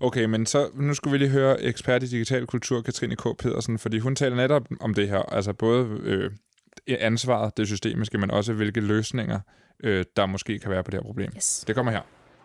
[0.00, 3.22] Okay, men så nu skulle vi lige høre ekspert i digital kultur, Katrine K.
[3.38, 6.30] Pedersen, fordi hun taler netop om det her, altså både øh,
[6.86, 9.40] ansvaret, det systemiske, men også hvilke løsninger,
[9.84, 11.32] øh, der måske kan være på det her problem.
[11.36, 11.64] Yes.
[11.66, 12.00] Det kommer her.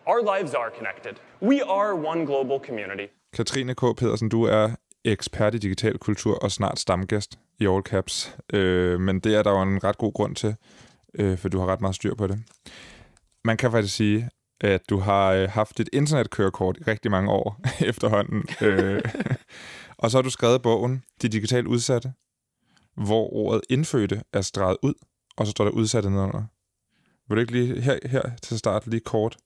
[0.06, 1.12] Our lives are connected.
[1.42, 3.12] We are one global community.
[3.32, 3.80] Katrine K.
[3.96, 4.70] Pedersen, du er
[5.04, 8.36] ekspert i digital kultur og snart stamgæst i All Caps.
[8.52, 10.56] Øh, men det er der jo en ret god grund til,
[11.14, 12.42] øh, for du har ret meget styr på det.
[13.44, 17.60] Man kan faktisk sige, at du har øh, haft et internetkørekort i rigtig mange år
[17.90, 18.44] efterhånden.
[18.62, 19.02] Øh,
[19.98, 22.12] og så har du skrevet bogen De Digitalt Udsatte,
[22.96, 24.94] hvor ordet indfødte er streget ud,
[25.36, 26.44] og så står der udsatte nedenunder.
[27.28, 29.36] Vil du ikke lige her, her til start lige kort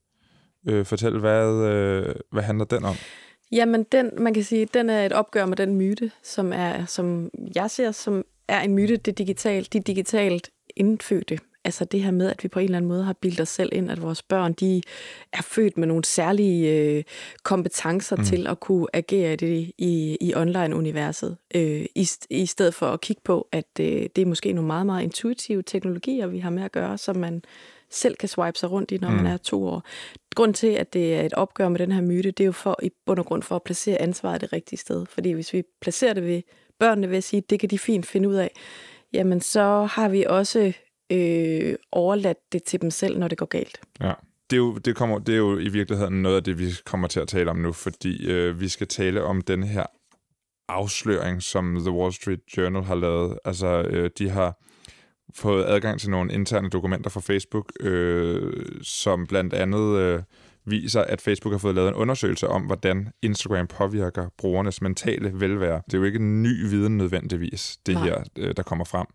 [0.68, 2.94] øh, fortælle, hvad, øh, hvad handler den om?
[3.52, 7.30] Jamen, den, man kan sige, den er et opgør med den myte, som er, som
[7.54, 12.30] jeg ser, som er en myte, det digitalt, de digitalt indfødte Altså det her med,
[12.30, 14.52] at vi på en eller anden måde har bildet os selv ind, at vores børn,
[14.52, 14.82] de
[15.32, 17.04] er født med nogle særlige øh,
[17.42, 18.24] kompetencer mm.
[18.24, 23.00] til at kunne agere i, det, i, i online-universet, øh, i, i stedet for at
[23.00, 26.62] kigge på, at øh, det er måske nogle meget, meget intuitive teknologier, vi har med
[26.62, 27.42] at gøre, som man
[27.90, 29.16] selv kan swipe sig rundt i, når mm.
[29.16, 29.82] man er to år.
[30.34, 32.78] Grund til, at det er et opgør med den her myte, det er jo for,
[32.82, 35.06] i bund og grund for at placere ansvaret det rigtige sted.
[35.06, 36.42] Fordi hvis vi placerer det ved
[36.78, 38.50] børnene ved at sige, det kan de fint finde ud af,
[39.12, 40.72] jamen så har vi også
[41.12, 43.80] øh, overladt det til dem selv, når det går galt.
[44.00, 44.12] Ja.
[44.50, 47.08] Det er, jo, det, kommer, det er jo i virkeligheden noget af det, vi kommer
[47.08, 49.86] til at tale om nu, fordi øh, vi skal tale om den her
[50.68, 53.38] afsløring, som The Wall Street Journal har lavet.
[53.44, 54.60] Altså, øh, de har
[55.34, 60.22] fået adgang til nogle interne dokumenter fra Facebook, øh, som blandt andet øh,
[60.66, 65.82] viser, at Facebook har fået lavet en undersøgelse om, hvordan Instagram påvirker brugernes mentale velvære.
[65.86, 68.04] Det er jo ikke en ny viden nødvendigvis, det Nej.
[68.04, 69.06] her, øh, der kommer frem.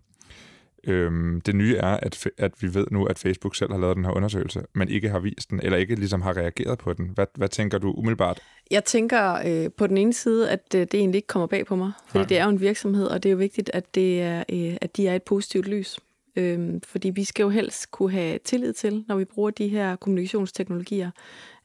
[0.83, 4.05] Øhm, det nye er, at, at vi ved nu, at Facebook selv har lavet den
[4.05, 7.09] her undersøgelse, men ikke har vist den, eller ikke ligesom har reageret på den.
[7.13, 8.39] Hvad, hvad tænker du umiddelbart?
[8.71, 11.75] Jeg tænker øh, på den ene side, at øh, det egentlig ikke kommer bag på
[11.75, 12.27] mig, fordi Nej.
[12.27, 14.97] det er jo en virksomhed, og det er jo vigtigt, at, det er, øh, at
[14.97, 15.99] de er et positivt lys.
[16.35, 19.95] Øhm, fordi vi skal jo helst kunne have tillid til, når vi bruger de her
[19.95, 21.11] kommunikationsteknologier,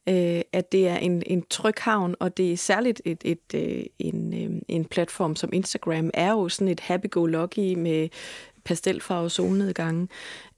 [0.09, 3.77] øh, at det er en, en tryg havn, og det er særligt et, et, et,
[3.77, 8.09] øh, en, øh, en platform som Instagram er jo sådan et happy-go-lucky med
[8.65, 10.07] pastelfarve solnedgange.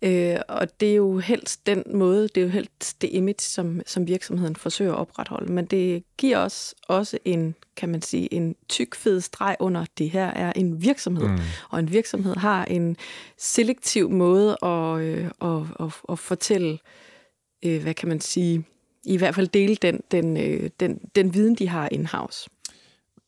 [0.01, 3.81] Øh, og det er jo helst den måde, det er jo helst det image, som,
[3.85, 5.51] som virksomheden forsøger at opretholde.
[5.51, 10.09] Men det giver os også en, kan man sige, en tyk fed streg under, det
[10.09, 11.27] her er en virksomhed.
[11.27, 11.39] Mm.
[11.69, 12.97] Og en virksomhed har en
[13.37, 16.79] selektiv måde at, øh, at, at, at fortælle,
[17.65, 18.63] øh, hvad kan man sige,
[19.05, 22.49] i hvert fald dele den, den, øh, den, den viden, de har in-house.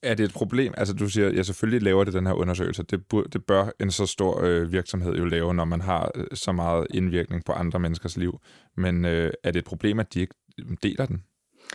[0.03, 0.73] Er det et problem?
[0.77, 2.83] Altså du siger, ja selvfølgelig laver det den her undersøgelse.
[2.83, 6.25] Det, bør, det bør en så stor øh, virksomhed jo lave, når man har øh,
[6.33, 8.39] så meget indvirkning på andre menneskers liv.
[8.77, 11.23] Men øh, er det et problem, at de ikke mm, deler den,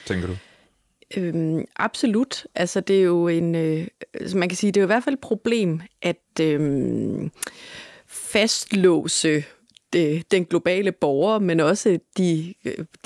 [0.06, 0.36] tænker du?
[1.16, 2.46] Øhm, absolut.
[2.54, 5.04] Altså det er jo en, øh, altså, man kan sige, det er jo i hvert
[5.04, 7.30] fald et problem, at øh,
[8.06, 9.44] fastlåse
[10.30, 12.54] den globale borger, men også de,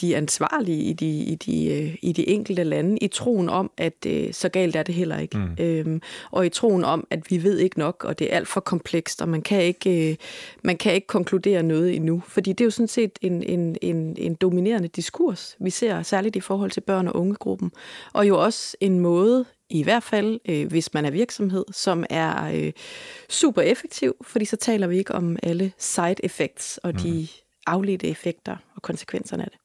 [0.00, 4.32] de ansvarlige i de, i, de, i de enkelte lande, i troen om, at øh,
[4.32, 5.38] så galt er det heller ikke.
[5.38, 5.56] Mm.
[5.60, 8.60] Øhm, og i troen om, at vi ved ikke nok, og det er alt for
[8.60, 10.16] komplekst, og man kan ikke, øh,
[10.64, 12.22] man kan ikke konkludere noget endnu.
[12.26, 16.36] Fordi det er jo sådan set en, en, en, en dominerende diskurs, vi ser særligt
[16.36, 17.72] i forhold til børn- og ungegruppen.
[18.12, 22.52] Og jo også en måde, i hvert fald øh, hvis man er virksomhed, som er
[22.54, 22.72] øh,
[23.28, 27.26] super effektiv, fordi så taler vi ikke om alle side effects og de mm.
[27.66, 29.58] afledte effekter og konsekvenserne af det.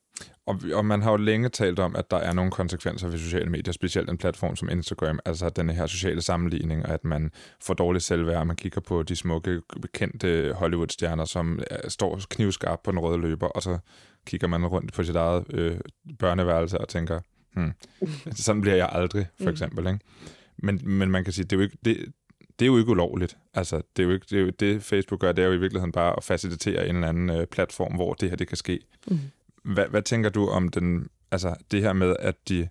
[0.46, 3.50] Og, og man har jo længe talt om, at der er nogle konsekvenser ved sociale
[3.50, 7.74] medier, specielt en platform som Instagram, altså den her sociale sammenligning, og at man får
[7.74, 13.00] dårligt selvværd, man kigger på de smukke, bekendte Hollywood-stjerner, som er, står knivskarp på den
[13.00, 13.78] røde løber, og så
[14.26, 15.80] kigger man rundt på sit eget øh,
[16.20, 17.20] børneværelse og tænker,
[17.54, 17.72] Hmm.
[18.32, 19.52] Sådan bliver jeg aldrig, for mm.
[19.52, 19.88] eksempel.
[19.88, 20.00] Ikke?
[20.58, 22.14] Men, men man kan sige, det er jo ikke, det,
[22.60, 23.38] det er jo ikke ulovligt.
[23.54, 25.58] Altså, det er jo ikke det, er jo, det Facebook gør, det er jo i
[25.58, 28.80] virkeligheden bare at facilitere en eller anden øh, platform, hvor det her det kan ske.
[29.08, 29.20] Mm.
[29.64, 32.68] Hvad, hvad tænker du om den, altså, det her med, at de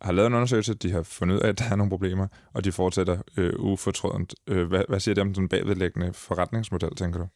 [0.00, 2.64] har lavet en undersøgelse, de har fundet ud af, at der er nogle problemer, og
[2.64, 4.34] de fortsætter øh, ufortrødent.
[4.46, 7.26] Øh, hvad, hvad siger det om den bagvedlæggende forretningsmodel, tænker du?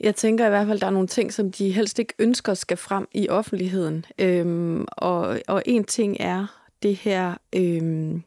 [0.00, 2.54] Jeg tænker i hvert fald, at der er nogle ting, som de helst ikke ønsker
[2.54, 4.04] skal frem i offentligheden.
[4.18, 6.46] Øhm, og, og en ting er
[6.82, 8.22] det her, øhm,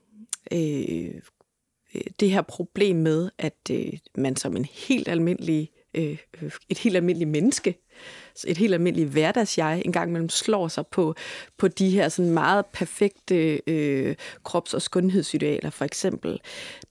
[0.54, 1.14] øh,
[2.20, 6.18] det her problem med, at øh, man som en helt almindelig, øh,
[6.70, 7.78] et helt almindeligt menneske,
[8.48, 11.16] et helt almindeligt hverdagsjeg, en gang imellem slår sig på,
[11.58, 16.40] på de her sådan meget perfekte øh, krops- og skønhedsidealer, for eksempel.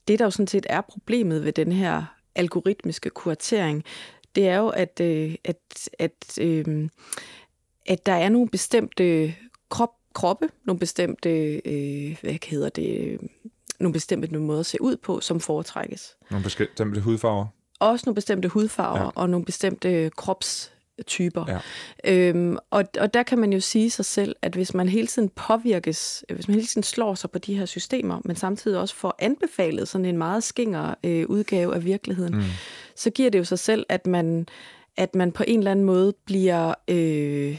[0.07, 2.03] Det, der jo sådan set er problemet ved den her
[2.35, 3.83] algoritmiske kuratering,
[4.35, 6.89] det er jo, at, øh, at, at, øh,
[7.85, 9.35] at der er nogle bestemte
[9.69, 11.29] krop, kroppe, nogle bestemte,
[11.65, 13.19] øh, hvad hedder det,
[13.79, 16.15] nogle bestemte måder at se ud på, som foretrækkes.
[16.31, 17.47] Nogle bestemte hudfarver?
[17.79, 19.09] Også nogle bestemte hudfarver ja.
[19.15, 20.71] og nogle bestemte krops
[21.03, 21.45] typer.
[21.47, 21.59] Ja.
[22.11, 25.29] Øhm, og, og der kan man jo sige sig selv, at hvis man hele tiden
[25.29, 29.15] påvirkes, hvis man hele tiden slår sig på de her systemer, men samtidig også får
[29.19, 32.43] anbefalet sådan en meget skinger øh, udgave af virkeligheden, mm.
[32.95, 34.47] så giver det jo sig selv, at man
[34.97, 37.57] at man på en eller anden måde bliver øh,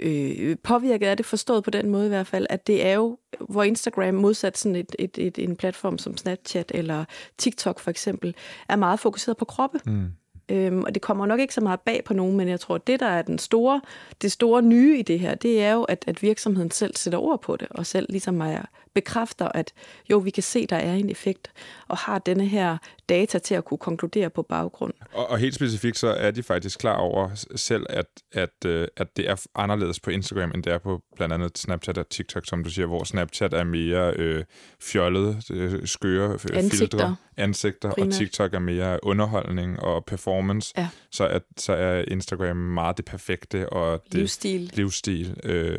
[0.00, 3.18] øh, påvirket af det, forstået på den måde i hvert fald, at det er jo,
[3.40, 7.04] hvor Instagram modsat sådan et, et, et, en platform som Snapchat eller
[7.38, 8.34] TikTok for eksempel,
[8.68, 9.80] er meget fokuseret på kroppe.
[9.86, 10.06] Mm.
[10.48, 12.86] Øhm, og det kommer nok ikke så meget bag på nogen, men jeg tror, at
[12.86, 13.80] det, der er den store,
[14.22, 17.42] det store nye i det her, det er jo, at, at virksomheden selv sætter ord
[17.42, 18.62] på det, og selv ligesom er
[18.94, 19.72] bekræfter, at
[20.10, 21.50] jo, vi kan se, der er en effekt,
[21.88, 22.78] og har denne her
[23.08, 24.92] data til at kunne konkludere på baggrund.
[25.12, 29.16] Og, og helt specifikt så er de faktisk klar over selv, at, at, øh, at
[29.16, 32.64] det er anderledes på Instagram, end det er på blandt andet Snapchat og TikTok, som
[32.64, 34.44] du siger, hvor Snapchat er mere øh,
[34.80, 36.78] fjollet, øh, skøre øh, Ansigter.
[36.78, 38.14] filtre, ansigter, og Primært.
[38.14, 40.72] TikTok er mere underholdning og performance.
[40.76, 40.88] Ja.
[41.10, 44.70] Så, er, så er Instagram meget det perfekte og det Livsstil.
[44.74, 45.36] livsstil.
[45.44, 45.78] Øh,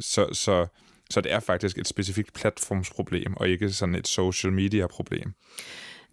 [0.00, 0.66] så, så,
[1.10, 5.32] så det er faktisk et specifikt platformsproblem, og ikke sådan et social media problem.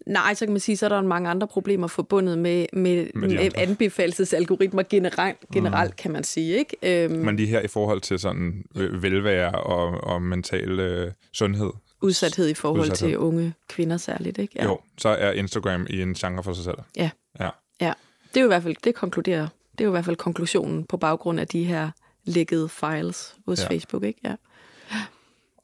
[0.06, 3.50] Nej, så kan man sige, så er der mange andre problemer forbundet med, med, Med
[3.54, 6.58] anbefalesalgoritmer generelt, generelt kan man sige.
[6.58, 7.04] Ikke?
[7.04, 11.70] Øhm, Men lige her i forhold til sådan øh, velvære og, og mental øh, sundhed,
[12.02, 13.08] udsathed i forhold Udsathed.
[13.08, 14.38] til unge kvinder særligt.
[14.38, 14.54] Ikke?
[14.56, 14.64] ja.
[14.64, 16.78] jo, så er Instagram i en genre for sig selv.
[16.96, 17.10] Ja.
[17.40, 17.50] Ja.
[17.80, 17.92] ja.
[18.28, 20.84] Det er jo i hvert fald, det konkluderer, det er jo i hvert fald konklusionen
[20.84, 21.90] på baggrund af de her
[22.24, 23.68] lækkede files hos ja.
[23.68, 24.04] Facebook.
[24.04, 24.20] Ikke?
[24.24, 24.34] Ja.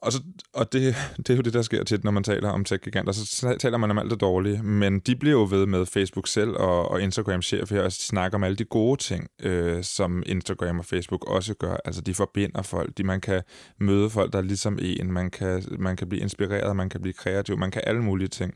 [0.01, 0.21] Og, så,
[0.53, 3.11] og det, det er jo det, der sker tit, når man taler om tech-giganter.
[3.11, 6.49] Så taler man om alt det dårlige, men de bliver jo ved med Facebook selv
[6.49, 10.85] og, og Instagram-chef her og snakker om alle de gode ting, øh, som Instagram og
[10.85, 11.77] Facebook også gør.
[11.85, 12.97] Altså, de forbinder folk.
[12.97, 13.41] De, man kan
[13.79, 15.11] møde folk, der er ligesom en.
[15.11, 18.53] Man kan, man kan blive inspireret, man kan blive kreativ, man kan alle mulige ting.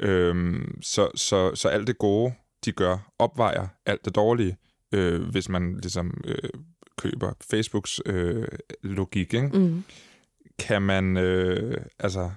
[0.00, 2.32] Øh, så, så, så alt det gode,
[2.64, 4.56] de gør, opvejer alt det dårlige,
[4.92, 6.50] øh, hvis man ligesom øh,
[6.98, 8.48] køber Facebooks øh,
[8.82, 9.50] logik, ikke?
[9.58, 9.84] Mm.
[10.58, 12.30] Kan man, øh, altså,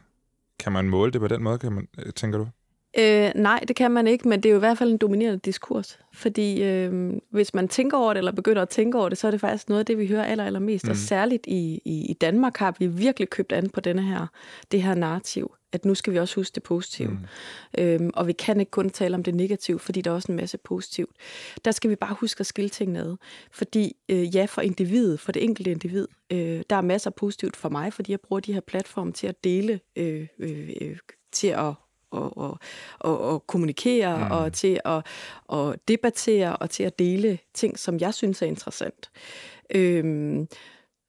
[0.59, 2.47] kan man måle det på den måde, kan man, øh, tænker du?
[2.99, 5.39] Øh, nej, det kan man ikke, men det er jo i hvert fald en dominerende
[5.39, 5.99] diskurs.
[6.13, 9.31] Fordi øh, hvis man tænker over det, eller begynder at tænke over det, så er
[9.31, 10.85] det faktisk noget af det, vi hører aller, allermest.
[10.85, 10.89] Mm.
[10.91, 14.27] Og særligt i, i, i Danmark har vi virkelig købt an på denne her,
[14.71, 17.09] det her narrativ, at nu skal vi også huske det positive.
[17.09, 17.83] Mm.
[17.83, 20.35] Øhm, og vi kan ikke kun tale om det negative, fordi der er også en
[20.35, 21.15] masse positivt.
[21.65, 23.15] Der skal vi bare huske at skille tingene ad.
[23.51, 27.55] Fordi øh, ja, for individet, for det enkelte individ, øh, der er masser af positivt
[27.55, 30.97] for mig, fordi jeg bruger de her platforme til at dele, øh, øh, øh,
[31.31, 31.73] til at
[32.11, 32.59] og, og,
[32.99, 34.31] og, og kommunikere, mm.
[34.31, 35.05] og til at
[35.47, 39.11] og debattere, og til at dele ting, som jeg synes er interessant.
[39.75, 40.47] Øhm,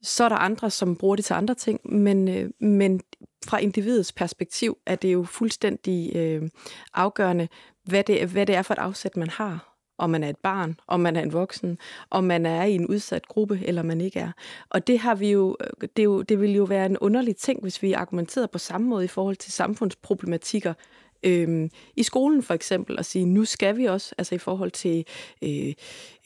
[0.03, 3.01] så er der andre, som bruger det til andre ting, men, øh, men
[3.47, 6.51] fra individets perspektiv er det jo fuldstændig øh,
[6.95, 7.49] afgørende,
[7.85, 9.69] hvad det, hvad det er for et afsæt, man har.
[9.99, 11.79] Om man er et barn, om man er en voksen,
[12.11, 14.33] om man er i en udsat gruppe, eller man ikke er.
[14.71, 17.37] Og det har vi jo, øh, det, er jo, det vil jo være en underlig
[17.37, 20.75] ting, hvis vi argumenterede på samme måde i forhold til samfundsproblematikker,
[21.23, 25.07] øhm, i skolen for eksempel, og sige, nu skal vi også, altså i forhold til
[25.43, 25.75] øh,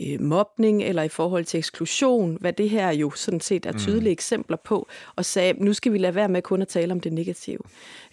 [0.03, 4.11] øh, mobning, eller i forhold til eksklusion, hvad det her jo sådan set er tydelige
[4.11, 4.13] mm.
[4.13, 7.13] eksempler på, og sagde, nu skal vi lade være med kun at tale om det
[7.13, 7.61] negative.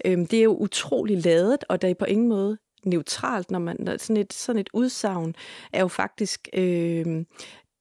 [0.06, 3.76] Øhm, det er jo utrolig ladet, og der er på ingen måde neutralt, når man
[3.80, 5.36] når sådan et, sådan et udsagn
[5.74, 7.26] er jo faktisk øh,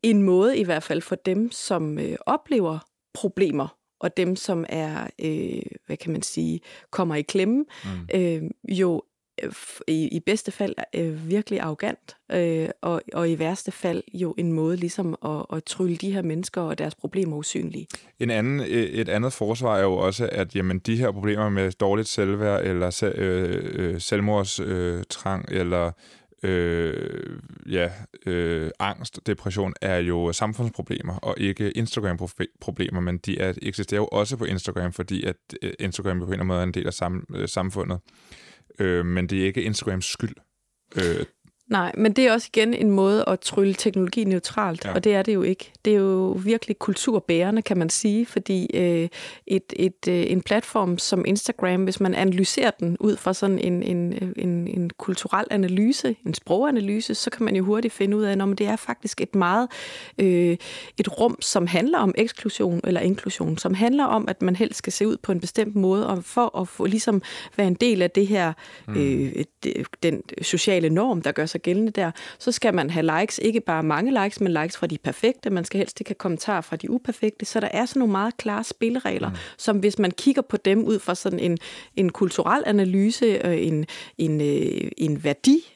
[0.02, 2.78] en måde i hvert fald for dem, som øh, oplever
[3.14, 6.60] problemer, og dem, som er, øh, hvad kan man sige,
[6.90, 8.20] kommer i klemme, mm.
[8.20, 9.02] øh, jo
[9.42, 9.52] øh,
[9.88, 14.52] i, i bedste fald øh, virkelig arrogant, øh, og, og i værste fald jo en
[14.52, 17.86] måde ligesom at, at trylle de her mennesker og deres problemer usynlige.
[18.20, 21.72] En anden, øh, et andet forsvar er jo også, at jamen, de her problemer med
[21.72, 25.92] dårligt selvværd, eller øh, øh, selvmordstrang, øh, trang, eller
[26.42, 27.38] øh,
[27.70, 27.90] ja,
[28.26, 34.36] øh, angst, depression, er jo samfundsproblemer, og ikke Instagram-problemer, men de er, eksisterer jo også
[34.36, 36.94] på Instagram, fordi at øh, Instagram på en eller anden måde er en del af
[36.94, 37.98] sam, øh, samfundet.
[38.78, 40.34] Øh, men det er ikke Instagrams skyld.
[40.96, 41.26] Øh,
[41.72, 44.92] Nej, men det er også igen en måde at trylle teknologi neutralt, Ja.
[44.94, 45.72] og det er det jo ikke.
[45.84, 49.08] Det er jo virkelig kulturbærende, kan man sige, fordi øh,
[49.46, 53.82] et, et, øh, en platform som Instagram, hvis man analyserer den ud fra sådan en,
[53.82, 58.32] en, en, en kulturel analyse, en sproganalyse, så kan man jo hurtigt finde ud af,
[58.32, 59.68] at det er faktisk et meget
[60.18, 60.56] øh,
[60.98, 64.92] et rum, som handler om eksklusion eller inklusion, som handler om, at man helst skal
[64.92, 67.22] se ud på en bestemt måde, og for at få ligesom
[67.56, 68.52] være en del af det her,
[68.88, 69.32] øh,
[69.62, 73.60] det- den sociale norm, der gør sig gældende der, så skal man have likes, ikke
[73.60, 76.76] bare mange likes, men likes fra de perfekte, man skal helst ikke have kommentarer fra
[76.76, 79.36] de uperfekte, så der er sådan nogle meget klare spilleregler, mm.
[79.58, 81.58] som hvis man kigger på dem ud fra sådan en,
[81.96, 83.86] en kulturel analyse, øh, en,
[84.18, 84.90] en, øh,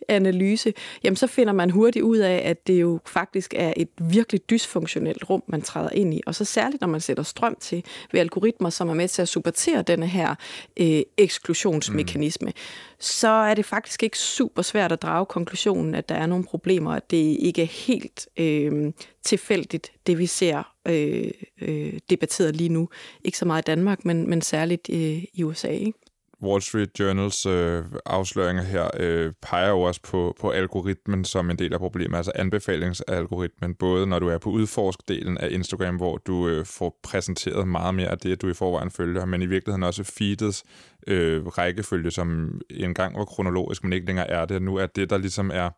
[0.08, 3.88] en værdianalyse, jamen så finder man hurtigt ud af, at det jo faktisk er et
[4.00, 7.84] virkelig dysfunktionelt rum, man træder ind i, og så særligt, når man sætter strøm til
[8.12, 10.34] ved algoritmer, som er med til at supportere denne her
[10.76, 12.52] øh, eksklusionsmekanisme, mm.
[12.98, 16.90] så er det faktisk ikke super svært at drage konklusionen, at der er nogle problemer,
[16.90, 18.92] at det ikke er helt øh,
[19.22, 21.30] tilfældigt, det vi ser øh,
[21.60, 22.88] øh, debatteret lige nu.
[23.24, 25.68] Ikke så meget i Danmark, men, men særligt øh, i USA.
[25.68, 25.98] Ikke?
[26.46, 31.58] Wall Street Journals øh, afsløringer her øh, peger jo også på, på algoritmen som en
[31.58, 36.48] del af problemet, altså anbefalingsalgoritmen, både når du er på udforskdelen af Instagram, hvor du
[36.48, 40.04] øh, får præsenteret meget mere af det, du i forvejen følger, men i virkeligheden også
[40.04, 40.64] feedets
[41.06, 44.62] øh, rækkefølge, som engang var kronologisk, men ikke længere er det.
[44.62, 45.70] Nu er det, der ligesom er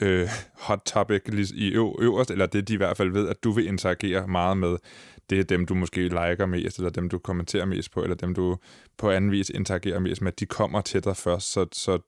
[0.00, 1.22] øh, hot topic
[1.54, 4.76] i øverst, eller det de i hvert fald ved, at du vil interagere meget med,
[5.30, 8.34] det er dem, du måske liker mest, eller dem, du kommenterer mest på, eller dem,
[8.34, 8.58] du
[8.98, 11.98] på anden vis interagerer mest med, de kommer til dig først, så, så,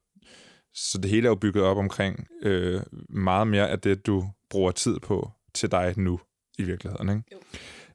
[0.73, 4.71] så det hele er jo bygget op omkring øh, meget mere af det, du bruger
[4.71, 6.19] tid på til dig nu,
[6.57, 7.09] i virkeligheden.
[7.09, 7.23] Ikke?
[7.31, 7.37] Jo.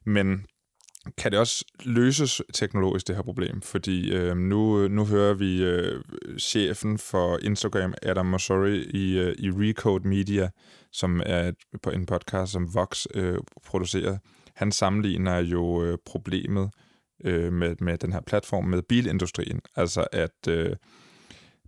[0.05, 0.45] Men
[1.17, 3.61] kan det også løses teknologisk, det her problem?
[3.61, 6.01] Fordi øh, nu, nu hører vi øh,
[6.39, 10.49] chefen for Instagram, Adam Mosseri, i, øh, i Recode Media,
[10.91, 11.51] som er
[11.83, 14.17] på en podcast, som Vox øh, producerer.
[14.59, 16.69] Han sammenligner jo øh, problemet
[17.23, 19.61] øh, med, med den her platform med bilindustrien.
[19.75, 20.47] Altså at...
[20.49, 20.75] Øh,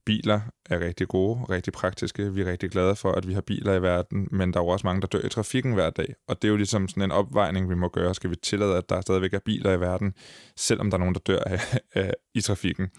[0.05, 2.33] biler er rigtig gode, rigtig praktiske.
[2.33, 4.67] Vi er rigtig glade for, at vi har biler i verden, men der er jo
[4.67, 6.15] også mange, der dør i trafikken hver dag.
[6.27, 8.15] Og det er jo ligesom sådan en opvejning, vi må gøre.
[8.15, 10.13] Skal vi tillade, at der stadigvæk er biler i verden,
[10.57, 12.89] selvom der er nogen, der dør af, af, i trafikken?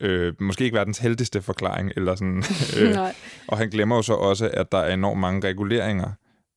[0.00, 1.92] Øh, måske ikke verdens heldigste forklaring.
[1.96, 2.42] Eller sådan,
[2.80, 2.96] øh,
[3.48, 6.12] og han glemmer jo så også, at der er enormt mange reguleringer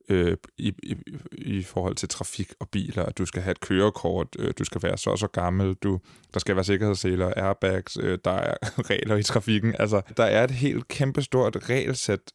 [0.10, 0.96] øh, i, i,
[1.32, 4.84] i forhold til trafik og biler, at du skal have et kørekort, øh, du skal
[4.84, 6.00] være så og så gammel, du,
[6.34, 8.58] der skal være sikkerhedsseler, airbags, øh, der er
[8.90, 9.76] regler i trafikken.
[9.80, 12.32] Altså, der er et helt kæmpestort regelsæt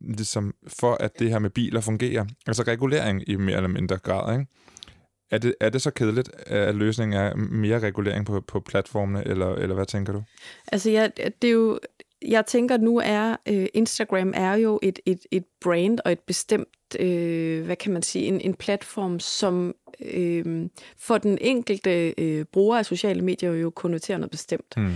[0.00, 2.26] ligesom for, at det her med biler fungerer.
[2.46, 4.46] Altså regulering i mere eller mindre grad, ikke?
[5.30, 9.54] Er det, er det så kedeligt, at løsningen er mere regulering på, på platformene, eller,
[9.54, 10.22] eller hvad tænker du?
[10.72, 11.08] Altså, ja,
[11.42, 11.78] det er jo,
[12.22, 16.68] jeg tænker nu er øh, Instagram er jo et, et, et brand og et bestemt,
[16.98, 20.68] øh, hvad kan man sige, en, en platform, som øh,
[20.98, 24.74] for den enkelte øh, bruger af sociale medier jo konnoterer noget bestemt.
[24.76, 24.92] Mm.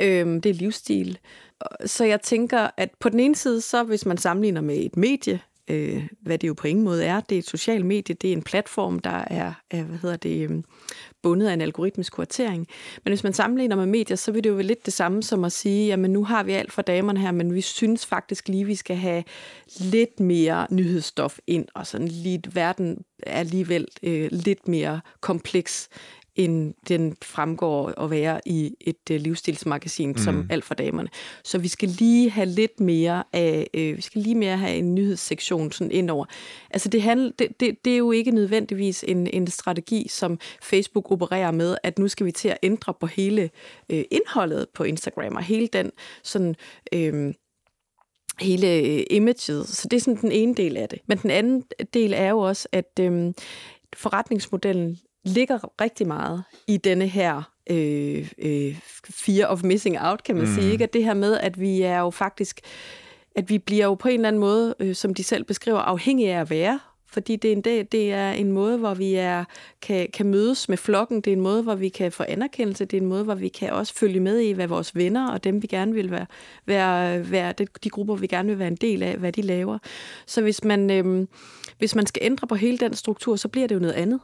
[0.00, 1.18] Øh, det er livsstil.
[1.86, 5.40] Så jeg tænker, at på den ene side, så hvis man sammenligner med et medie,
[5.70, 7.20] øh, hvad det jo på ingen måde er.
[7.20, 10.42] Det er et socialt medie, det er en platform, der er, er hvad hedder det,
[10.42, 10.64] øhm,
[11.22, 12.66] bundet af en algoritmisk kuratering.
[13.04, 15.44] Men hvis man sammenligner med medier, så vil det jo være lidt det samme som
[15.44, 18.64] at sige, jamen nu har vi alt for damerne her, men vi synes faktisk lige,
[18.64, 19.24] vi skal have
[19.80, 25.88] lidt mere nyhedsstof ind, og sådan lidt verden er alligevel øh, lidt mere kompleks
[26.36, 30.18] end den fremgår at være i et øh, livsstilsmagasin mm.
[30.18, 31.08] som alt for damerne.
[31.44, 34.94] Så vi skal lige have lidt mere af, øh, vi skal lige mere have en
[34.94, 36.24] nyhedssektion sådan indover.
[36.70, 41.10] Altså det, handler, det, det, det er jo ikke nødvendigvis en, en strategi, som Facebook
[41.10, 43.50] opererer med, at nu skal vi til at ændre på hele
[43.90, 45.90] øh, indholdet på Instagram og hele den
[46.22, 46.54] sådan...
[46.94, 47.34] Øh,
[48.40, 49.68] hele øh, imaget.
[49.68, 50.98] Så det er sådan den ene del af det.
[51.06, 51.64] Men den anden
[51.94, 53.34] del er jo også, at øhm,
[53.96, 58.78] forretningsmodellen ligger rigtig meget i denne her øh, øh,
[59.10, 60.54] fear of missing out, kan man mm.
[60.54, 60.72] sige.
[60.72, 60.84] Ikke?
[60.84, 62.60] At det her med, at vi er jo faktisk,
[63.36, 66.34] at vi bliver jo på en eller anden måde, øh, som de selv beskriver, afhængige
[66.34, 66.80] af at være
[67.14, 69.44] fordi det er, en, det er en måde, hvor vi er,
[69.82, 72.96] kan, kan mødes med flokken, det er en måde, hvor vi kan få anerkendelse, det
[72.96, 75.62] er en måde, hvor vi kan også følge med i, hvad vores venner og dem,
[75.62, 76.26] vi gerne vil være,
[76.66, 77.52] være, være
[77.84, 79.78] de grupper, vi gerne vil være en del af, hvad de laver.
[80.26, 81.26] Så hvis man, øh,
[81.78, 84.20] hvis man skal ændre på hele den struktur, så bliver det jo noget andet.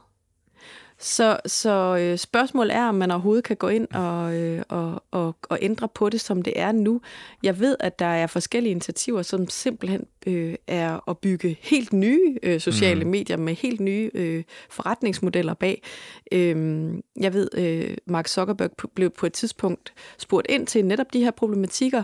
[1.01, 5.35] Så, så øh, spørgsmålet er, om man overhovedet kan gå ind og, øh, og, og,
[5.49, 7.01] og ændre på det, som det er nu.
[7.43, 12.37] Jeg ved, at der er forskellige initiativer, som simpelthen øh, er at bygge helt nye
[12.43, 13.09] øh, sociale mm.
[13.09, 15.83] medier med helt nye øh, forretningsmodeller bag.
[16.31, 16.89] Øh,
[17.19, 21.31] jeg ved, øh, Mark Zuckerberg blev på et tidspunkt spurgt ind til netop de her
[21.31, 22.03] problematikker.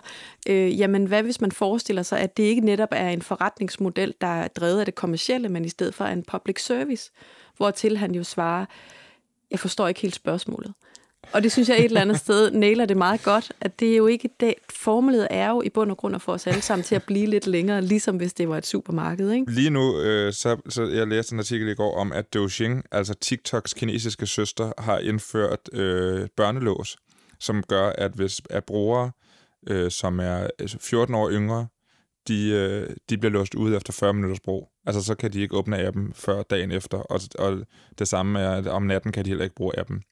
[0.49, 4.27] Øh, jamen, hvad hvis man forestiller sig, at det ikke netop er en forretningsmodel, der
[4.27, 7.11] er drevet af det kommercielle, men i stedet for en public service?
[7.57, 8.65] Hvortil han jo svarer,
[9.51, 10.73] jeg forstår ikke helt spørgsmålet.
[11.33, 13.97] Og det synes jeg et eller andet sted nailer det meget godt, at det er
[13.97, 14.53] jo ikke det.
[14.69, 17.25] Formålet er jo i bund og grund at få os alle sammen til at blive
[17.25, 19.31] lidt længere, ligesom hvis det var et supermarked.
[19.31, 19.51] Ikke?
[19.51, 23.13] Lige nu, øh, så, så jeg læste en artikel i går om, at Douyin, altså
[23.13, 26.97] TikToks kinesiske søster, har indført øh, børnelås,
[27.39, 29.11] som gør, at hvis at brugere,
[29.67, 31.67] øh, som er altså, 14 år yngre,
[32.27, 34.69] de, øh, de bliver låst ud efter 40 minutters brug.
[34.85, 37.57] Altså, så kan de ikke åbne appen før dagen efter, og, og
[37.99, 40.03] det samme er, at om natten kan de heller ikke bruge appen.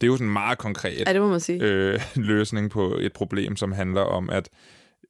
[0.00, 1.62] Det er jo sådan en meget konkret ja, det må man sige.
[1.62, 4.48] Øh, løsning på et problem, som handler om, at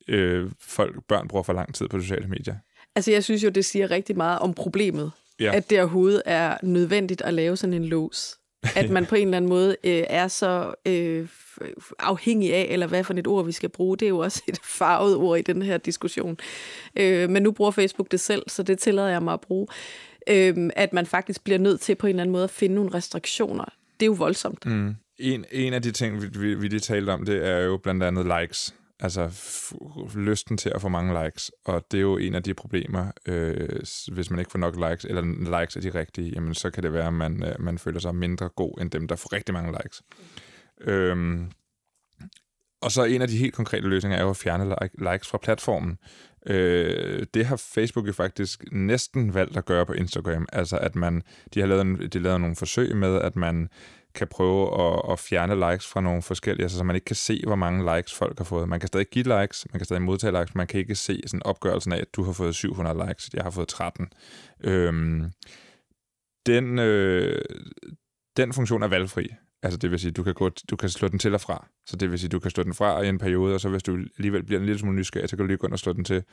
[0.09, 2.55] øh, folk, børn bruger for lang tid på sociale medier.
[2.97, 5.13] Altså, jeg synes jo, det siger rigtig meget om problemet.
[5.41, 5.57] Ja.
[5.57, 8.38] At det overhovedet er nødvendigt at lave sådan en lås.
[8.77, 11.29] At man på en eller anden måde øh, er så øh,
[11.99, 13.97] afhængig af, eller hvad for et ord vi skal bruge.
[13.97, 16.39] Det er jo også et farvet ord i den her diskussion.
[16.97, 19.67] Øh, men nu bruger Facebook det selv, så det tillader jeg mig at bruge.
[20.29, 22.95] Øh, at man faktisk bliver nødt til på en eller anden måde at finde nogle
[22.95, 23.65] restriktioner.
[24.01, 24.67] Det er jo voldsomt.
[24.67, 24.95] Mm.
[25.19, 28.03] En, en af de ting, vi, vi, vi lige talte om, det er jo blandt
[28.03, 28.75] andet likes.
[29.01, 29.31] Altså
[30.17, 33.81] lysten til at få mange likes, og det er jo en af de problemer, øh,
[34.13, 35.23] hvis man ikke får nok likes, eller
[35.61, 38.15] likes er de rigtige, jamen så kan det være, at man, øh, man føler sig
[38.15, 40.03] mindre god end dem, der får rigtig mange likes.
[40.81, 40.93] Mm.
[40.93, 41.51] Øhm,
[42.81, 45.39] og så en af de helt konkrete løsninger er jo at fjerne like, likes fra
[45.39, 45.99] platformen.
[46.47, 50.47] Øh, det har Facebook jo faktisk næsten valgt at gøre på Instagram.
[50.53, 51.23] Altså at man,
[51.55, 53.69] de har lavet, en, de har lavet nogle forsøg med, at man
[54.15, 57.43] kan prøve at, at fjerne likes fra nogle forskellige, altså så man ikke kan se,
[57.47, 58.69] hvor mange likes folk har fået.
[58.69, 61.43] Man kan stadig give likes, man kan stadig modtage likes, man kan ikke se sådan
[61.43, 64.09] opgørelsen af, at du har fået 700 likes, jeg har fået 13.
[64.65, 65.31] Øhm,
[66.47, 67.43] den, øh,
[68.37, 69.29] den funktion er valgfri.
[69.63, 71.67] Altså det vil sige, du kan, gå, du kan slå den til og fra.
[71.87, 73.83] Så det vil sige, du kan slå den fra i en periode, og så hvis
[73.83, 75.93] du alligevel bliver en lille smule nysgerrig, så kan du lige gå ind og slå
[75.93, 76.25] den til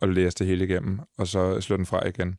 [0.00, 2.38] og læse det hele igennem, og så slå den fra igen.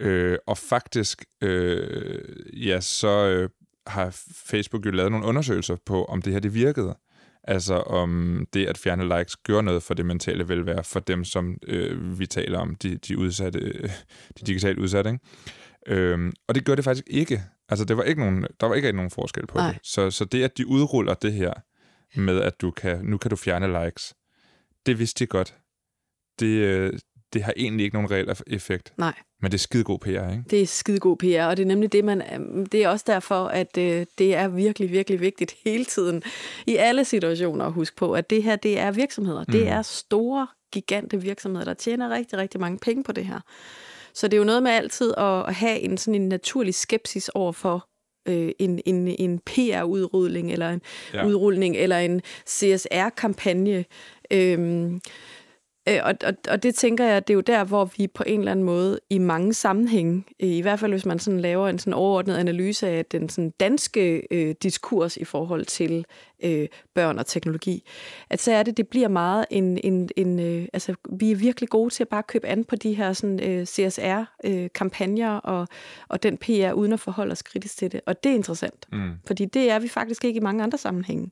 [0.00, 3.48] Øh, og faktisk, øh, ja, så øh,
[3.86, 4.16] har
[4.46, 6.98] Facebook jo lavet nogle undersøgelser på, om det her det virkede.
[7.44, 11.58] Altså om det at fjerne likes gør noget for det mentale velvære for dem, som
[11.66, 13.90] øh, vi taler om, de, de udsatte, øh,
[14.38, 15.10] de digitalt udsatte.
[15.10, 15.20] Ikke?
[15.86, 17.42] Øhm, og det gør det faktisk ikke.
[17.68, 19.72] Altså, det var ikke nogen, der var ikke nogen forskel på Nej.
[19.72, 19.80] det.
[19.82, 21.52] Så, så det, at de udruller det her
[22.16, 24.14] med, at du kan, nu kan du fjerne likes,
[24.86, 25.54] det vidste de godt.
[26.40, 26.92] Det, øh,
[27.32, 28.92] det har egentlig ikke nogen reel effekt.
[28.96, 29.14] Nej.
[29.42, 30.44] Men det er skide god PR, ikke?
[30.50, 33.04] Det er skide god PR, og det er nemlig det, man, øhm, det er også
[33.08, 36.22] derfor, at øh, det er virkelig, virkelig vigtigt hele tiden
[36.66, 39.44] i alle situationer at huske på, at det her, det er virksomheder.
[39.48, 39.52] Mm.
[39.52, 43.40] Det er store, gigante virksomheder, der tjener rigtig, rigtig mange penge på det her.
[44.14, 47.52] Så det er jo noget med altid at have en sådan en naturlig skepsis over
[47.52, 47.88] for
[48.28, 50.80] øh, en, en, en PR-udrulling, eller en
[51.14, 51.26] ja.
[51.26, 53.84] udrulning, eller en CSR-kampagne.
[54.30, 55.00] Øhm,
[55.88, 58.38] Øh, og, og, og det tænker jeg, det er jo der, hvor vi på en
[58.38, 61.78] eller anden måde i mange sammenhænge, øh, i hvert fald hvis man sådan laver en
[61.78, 66.04] sådan overordnet analyse af den sådan danske øh, diskurs i forhold til
[66.44, 67.84] øh, børn og teknologi,
[68.30, 71.68] at så er det, det bliver meget en, en, en øh, altså vi er virkelig
[71.68, 75.68] gode til at bare købe an på de her sådan øh, CSR-kampagner øh, og,
[76.08, 78.00] og den PR, uden at forholde os kritisk til det.
[78.06, 79.10] Og det er interessant, mm.
[79.26, 81.30] fordi det er vi faktisk ikke i mange andre sammenhænge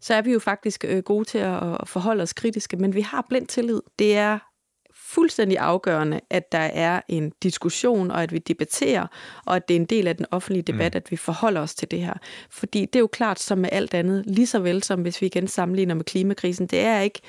[0.00, 3.26] så er vi jo faktisk øh, gode til at forholde os kritiske, men vi har
[3.28, 3.80] blind tillid.
[3.98, 4.38] Det er
[5.08, 9.06] fuldstændig afgørende, at der er en diskussion, og at vi debatterer,
[9.46, 10.96] og at det er en del af den offentlige debat, mm.
[10.96, 12.14] at vi forholder os til det her.
[12.50, 15.26] Fordi det er jo klart, som med alt andet, lige så vel som hvis vi
[15.26, 17.20] igen sammenligner med klimakrisen, det er ikke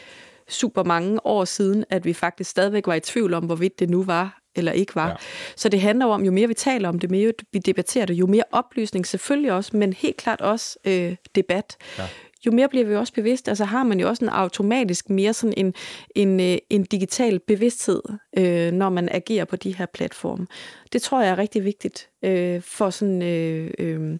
[0.47, 4.03] super mange år siden, at vi faktisk stadigvæk var i tvivl om, hvorvidt det nu
[4.03, 5.07] var eller ikke var.
[5.07, 5.15] Ja.
[5.55, 8.27] Så det handler om, jo mere vi taler om det, mere vi debatterer det, jo
[8.27, 11.77] mere oplysning selvfølgelig også, men helt klart også øh, debat.
[11.97, 12.07] Ja
[12.45, 15.53] jo mere bliver vi også bevidst, altså har man jo også en automatisk mere sådan
[15.57, 15.73] en,
[16.15, 18.01] en, øh, en digital bevidsthed,
[18.37, 20.47] øh, når man agerer på de her platforme.
[20.93, 24.19] Det tror jeg er rigtig vigtigt øh, for sådan øh, øh,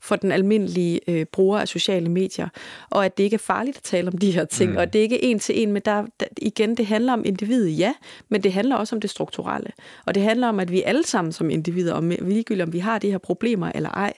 [0.00, 2.48] for den almindelige øh, bruger af sociale medier,
[2.90, 4.76] og at det ikke er farligt at tale om de her ting, mm.
[4.76, 7.78] og det er ikke en til en, men der, der, igen, det handler om individet,
[7.78, 7.94] ja,
[8.28, 9.70] men det handler også om det strukturelle,
[10.06, 12.98] og det handler om, at vi alle sammen som individer, og ligegyldigt om vi har
[12.98, 14.12] de her problemer eller ej,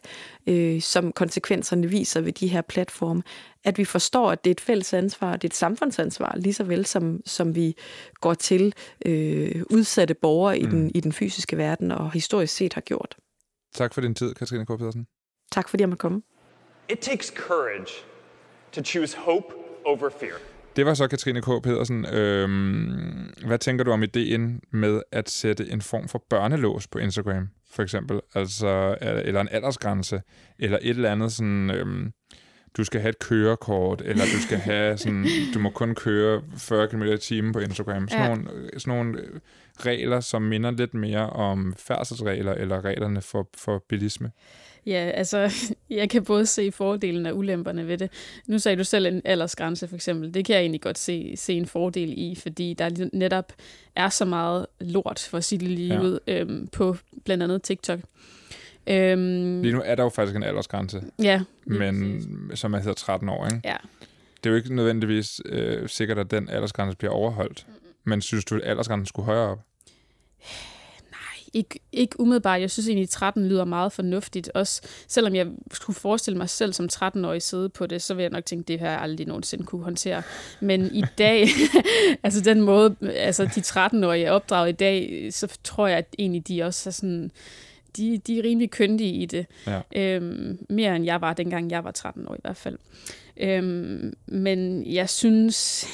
[0.46, 3.22] øh, som konsekvenserne viser ved de her platforme,
[3.64, 6.64] at vi forstår, at det er et fælles ansvar, det er et samfundsansvar, lige så
[6.64, 7.76] vel som, som vi
[8.20, 8.74] går til
[9.06, 10.64] øh, udsatte borgere mm.
[10.64, 13.16] i, den, i den fysiske verden, og historisk set har gjort.
[13.74, 14.68] Tak for din tid, Katrine K.
[14.68, 15.06] Pedersen.
[15.52, 16.22] Tak fordi jeg måtte komme.
[16.88, 18.04] It takes courage
[18.72, 19.46] to choose hope
[19.84, 20.38] over fear.
[20.76, 21.46] Det var så Katrine K.
[21.62, 22.06] Pedersen.
[22.06, 27.48] Øhm, hvad tænker du om ideen med at sætte en form for børnelås på Instagram,
[27.70, 28.20] for eksempel?
[28.34, 30.22] Altså, eller en aldersgrænse,
[30.58, 31.70] eller et eller andet sådan...
[31.70, 32.12] Øhm,
[32.76, 36.88] du skal have et kørekort, eller du skal have sådan, du må kun køre 40
[36.88, 38.08] km i timen på Instagram.
[38.08, 38.34] Sådan, ja.
[38.34, 39.18] nogle, sådan nogle
[39.78, 44.30] regler, som minder lidt mere om færdselsregler, eller reglerne for, for bilisme.
[44.86, 45.52] Ja, altså,
[45.90, 48.10] jeg kan både se fordelen og ulemperne ved det.
[48.46, 50.34] Nu sagde du selv en aldersgrænse, for eksempel.
[50.34, 53.52] Det kan jeg egentlig godt se, se en fordel i, fordi der netop
[53.96, 56.00] er så meget lort, for at sige det lige ja.
[56.00, 58.00] ud, øhm, på blandt andet TikTok.
[58.86, 62.22] Øhm, lige nu er der jo faktisk en aldersgrænse, ja, men
[62.54, 63.60] som er hedder 13 år, ikke?
[63.64, 63.76] Ja.
[64.36, 67.64] Det er jo ikke nødvendigvis øh, sikkert, at den aldersgrænse bliver overholdt.
[67.66, 67.80] Mm-hmm.
[68.04, 69.58] Men synes du, at aldersgrænsen skulle højere op?
[71.54, 72.60] Ikke, ikke umiddelbart.
[72.60, 74.50] Jeg synes egentlig, 13 lyder meget fornuftigt.
[74.54, 78.30] Også selvom jeg skulle forestille mig selv som 13-årig sidde på det, så vil jeg
[78.30, 80.22] nok tænke, det har jeg aldrig nogensinde kunne håndtere.
[80.60, 81.48] Men i dag,
[82.24, 86.48] altså den måde, altså de 13-årige er opdraget i dag, så tror jeg at egentlig,
[86.48, 87.30] de også er sådan,
[87.96, 89.46] de, de er rimelig køndige i det.
[89.66, 89.80] Ja.
[89.96, 92.78] Øhm, mere end jeg var, dengang jeg var 13 år i hvert fald.
[93.36, 95.86] Øhm, men jeg synes,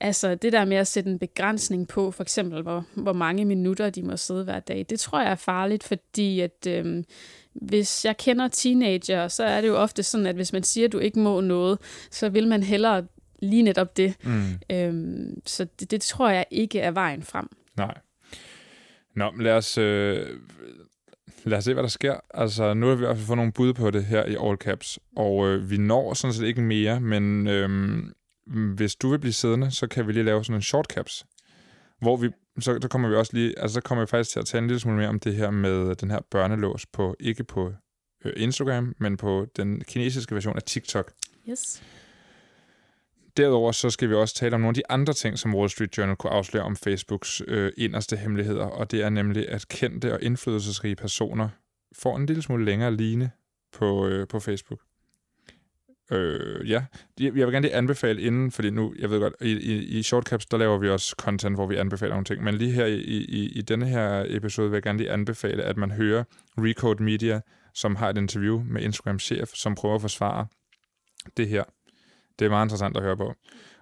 [0.00, 3.90] Altså det der med at sætte en begrænsning på, for eksempel hvor, hvor mange minutter
[3.90, 7.04] de må sidde hver dag, det tror jeg er farligt, fordi at øhm,
[7.52, 10.92] hvis jeg kender teenager, så er det jo ofte sådan, at hvis man siger, at
[10.92, 11.78] du ikke må noget,
[12.10, 13.06] så vil man hellere
[13.38, 14.14] lige netop det.
[14.24, 14.76] Mm.
[14.76, 17.48] Øhm, så det, det tror jeg ikke er vejen frem.
[17.76, 17.98] Nej.
[19.14, 20.26] Nå, lad os, øh,
[21.48, 22.16] Lad os se, hvad der sker.
[22.34, 24.56] Altså, nu har vi i hvert fald fået nogle bud på det her i All
[24.56, 27.98] Caps, og øh, vi når sådan set ikke mere, men øh,
[28.74, 31.26] hvis du vil blive siddende, så kan vi lige lave sådan en short caps,
[32.00, 32.30] hvor vi,
[32.60, 34.66] så, så kommer vi også lige, altså så kommer vi faktisk til at tale en
[34.66, 37.72] lille smule mere om det her med den her børnelås på, ikke på
[38.24, 41.12] øh, Instagram, men på den kinesiske version af TikTok.
[41.50, 41.82] Yes.
[43.38, 45.98] Derudover så skal vi også tale om nogle af de andre ting, som Wall Street
[45.98, 50.22] Journal kunne afsløre om Facebooks øh, inderste hemmeligheder, og det er nemlig, at kendte og
[50.22, 51.48] indflydelsesrige personer
[51.92, 53.30] får en lille smule længere line
[53.72, 54.80] på, øh, på Facebook.
[56.12, 56.84] Øh, ja,
[57.20, 60.46] jeg vil gerne lige anbefale inden, fordi nu, jeg ved godt, i, i, i Shortcaps,
[60.46, 63.48] der laver vi også content, hvor vi anbefaler nogle ting, men lige her i, i,
[63.48, 66.24] i denne her episode vil jeg gerne lige anbefale, at man hører
[66.58, 67.40] Recode Media,
[67.74, 70.46] som har et interview med Instagram-chef, som prøver at forsvare
[71.36, 71.64] det her.
[72.38, 73.34] Det er meget interessant at høre på.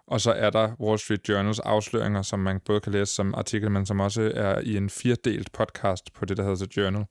[0.06, 3.70] Og så er der Wall Street Journals afsløringer, som man både kan læse som artikel,
[3.70, 7.04] men som også er i en firedelt podcast på det, der hedder The Journal.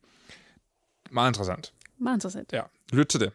[1.11, 1.73] Meget interessant.
[1.97, 2.53] Meget interessant.
[2.53, 2.61] Ja,
[2.93, 3.31] lyt til det.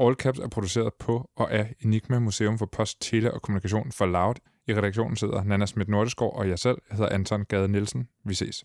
[0.00, 4.06] All Caps er produceret på og af Enigma Museum for Post, Tele og Kommunikation for
[4.06, 4.34] Loud.
[4.68, 6.78] I redaktionen sidder Nana Schmidt Nordeskov og jeg selv.
[6.90, 8.08] Jeg hedder Anton Gade Nielsen.
[8.24, 8.64] Vi ses.